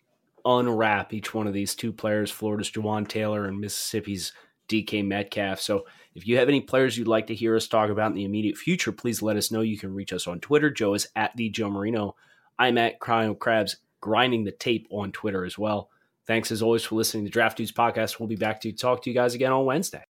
unwrap 0.45 1.15
each 1.15 1.33
one 1.33 1.47
of 1.47 1.53
these 1.53 1.77
two 1.77 1.93
players 1.93 2.29
Florida's 2.29 2.73
Jawaan 2.73 3.07
Taylor 3.07 3.47
and 3.47 3.61
Mississippi's 3.61 4.33
DK 4.69 5.07
Metcalf. 5.07 5.61
So 5.61 5.87
if 6.17 6.27
you 6.27 6.39
have 6.39 6.49
any 6.49 6.63
players 6.63 6.99
you'd 6.99 7.07
like 7.07 7.29
to 7.29 7.35
hear 7.37 7.55
us 7.55 7.69
talk 7.69 7.89
about 7.89 8.11
in 8.11 8.17
the 8.17 8.25
immediate 8.25 8.57
future, 8.57 8.91
please 8.91 9.23
let 9.23 9.37
us 9.37 9.53
know. 9.53 9.61
You 9.61 9.79
can 9.79 9.95
reach 9.95 10.13
us 10.13 10.27
on 10.27 10.41
Twitter. 10.41 10.73
Joe 10.73 10.95
is 10.95 11.07
at 11.15 11.37
the 11.37 11.51
Joe 11.51 11.71
Marino. 11.71 12.17
I'm 12.59 12.79
at 12.79 12.99
Cryo 12.99 13.39
Crabs, 13.39 13.77
grinding 14.01 14.43
the 14.43 14.51
tape 14.51 14.89
on 14.91 15.13
Twitter 15.13 15.45
as 15.45 15.57
well. 15.57 15.89
Thanks 16.27 16.53
as 16.53 16.63
always 16.63 16.85
for 16.85 16.95
listening 16.95 17.25
to 17.25 17.31
Draft 17.31 17.57
Dudes 17.57 17.73
Podcast. 17.73 18.21
We'll 18.21 18.29
be 18.29 18.37
back 18.37 18.61
to 18.63 18.73
talk 18.73 19.03
to 19.03 19.11
you 19.11 19.15
guys 19.15 19.35
again 19.35 19.53
on 19.53 19.65
Wednesday. 19.65 20.05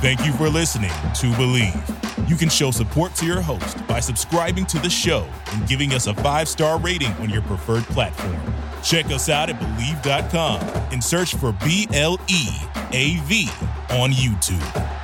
Thank 0.00 0.24
you 0.24 0.32
for 0.32 0.48
listening 0.48 0.90
to 0.90 1.26
Bleav. 1.32 2.28
You 2.28 2.36
can 2.36 2.48
show 2.48 2.70
support 2.70 3.14
to 3.16 3.26
your 3.26 3.40
host 3.40 3.84
by 3.86 4.00
subscribing 4.00 4.66
to 4.66 4.78
the 4.78 4.90
show 4.90 5.26
and 5.52 5.66
giving 5.66 5.92
us 5.92 6.06
a 6.06 6.14
five 6.14 6.48
star 6.48 6.78
rating 6.78 7.12
on 7.14 7.30
your 7.30 7.42
preferred 7.42 7.84
platform. 7.84 8.38
Check 8.82 9.06
us 9.06 9.28
out 9.28 9.50
at 9.50 9.58
Bleav.com 9.58 10.60
and 10.92 11.02
search 11.02 11.34
for 11.34 11.52
B 11.64 11.88
L 11.92 12.20
E 12.28 12.48
A 12.92 13.16
V 13.24 13.48
on 13.90 14.10
YouTube. 14.12 14.95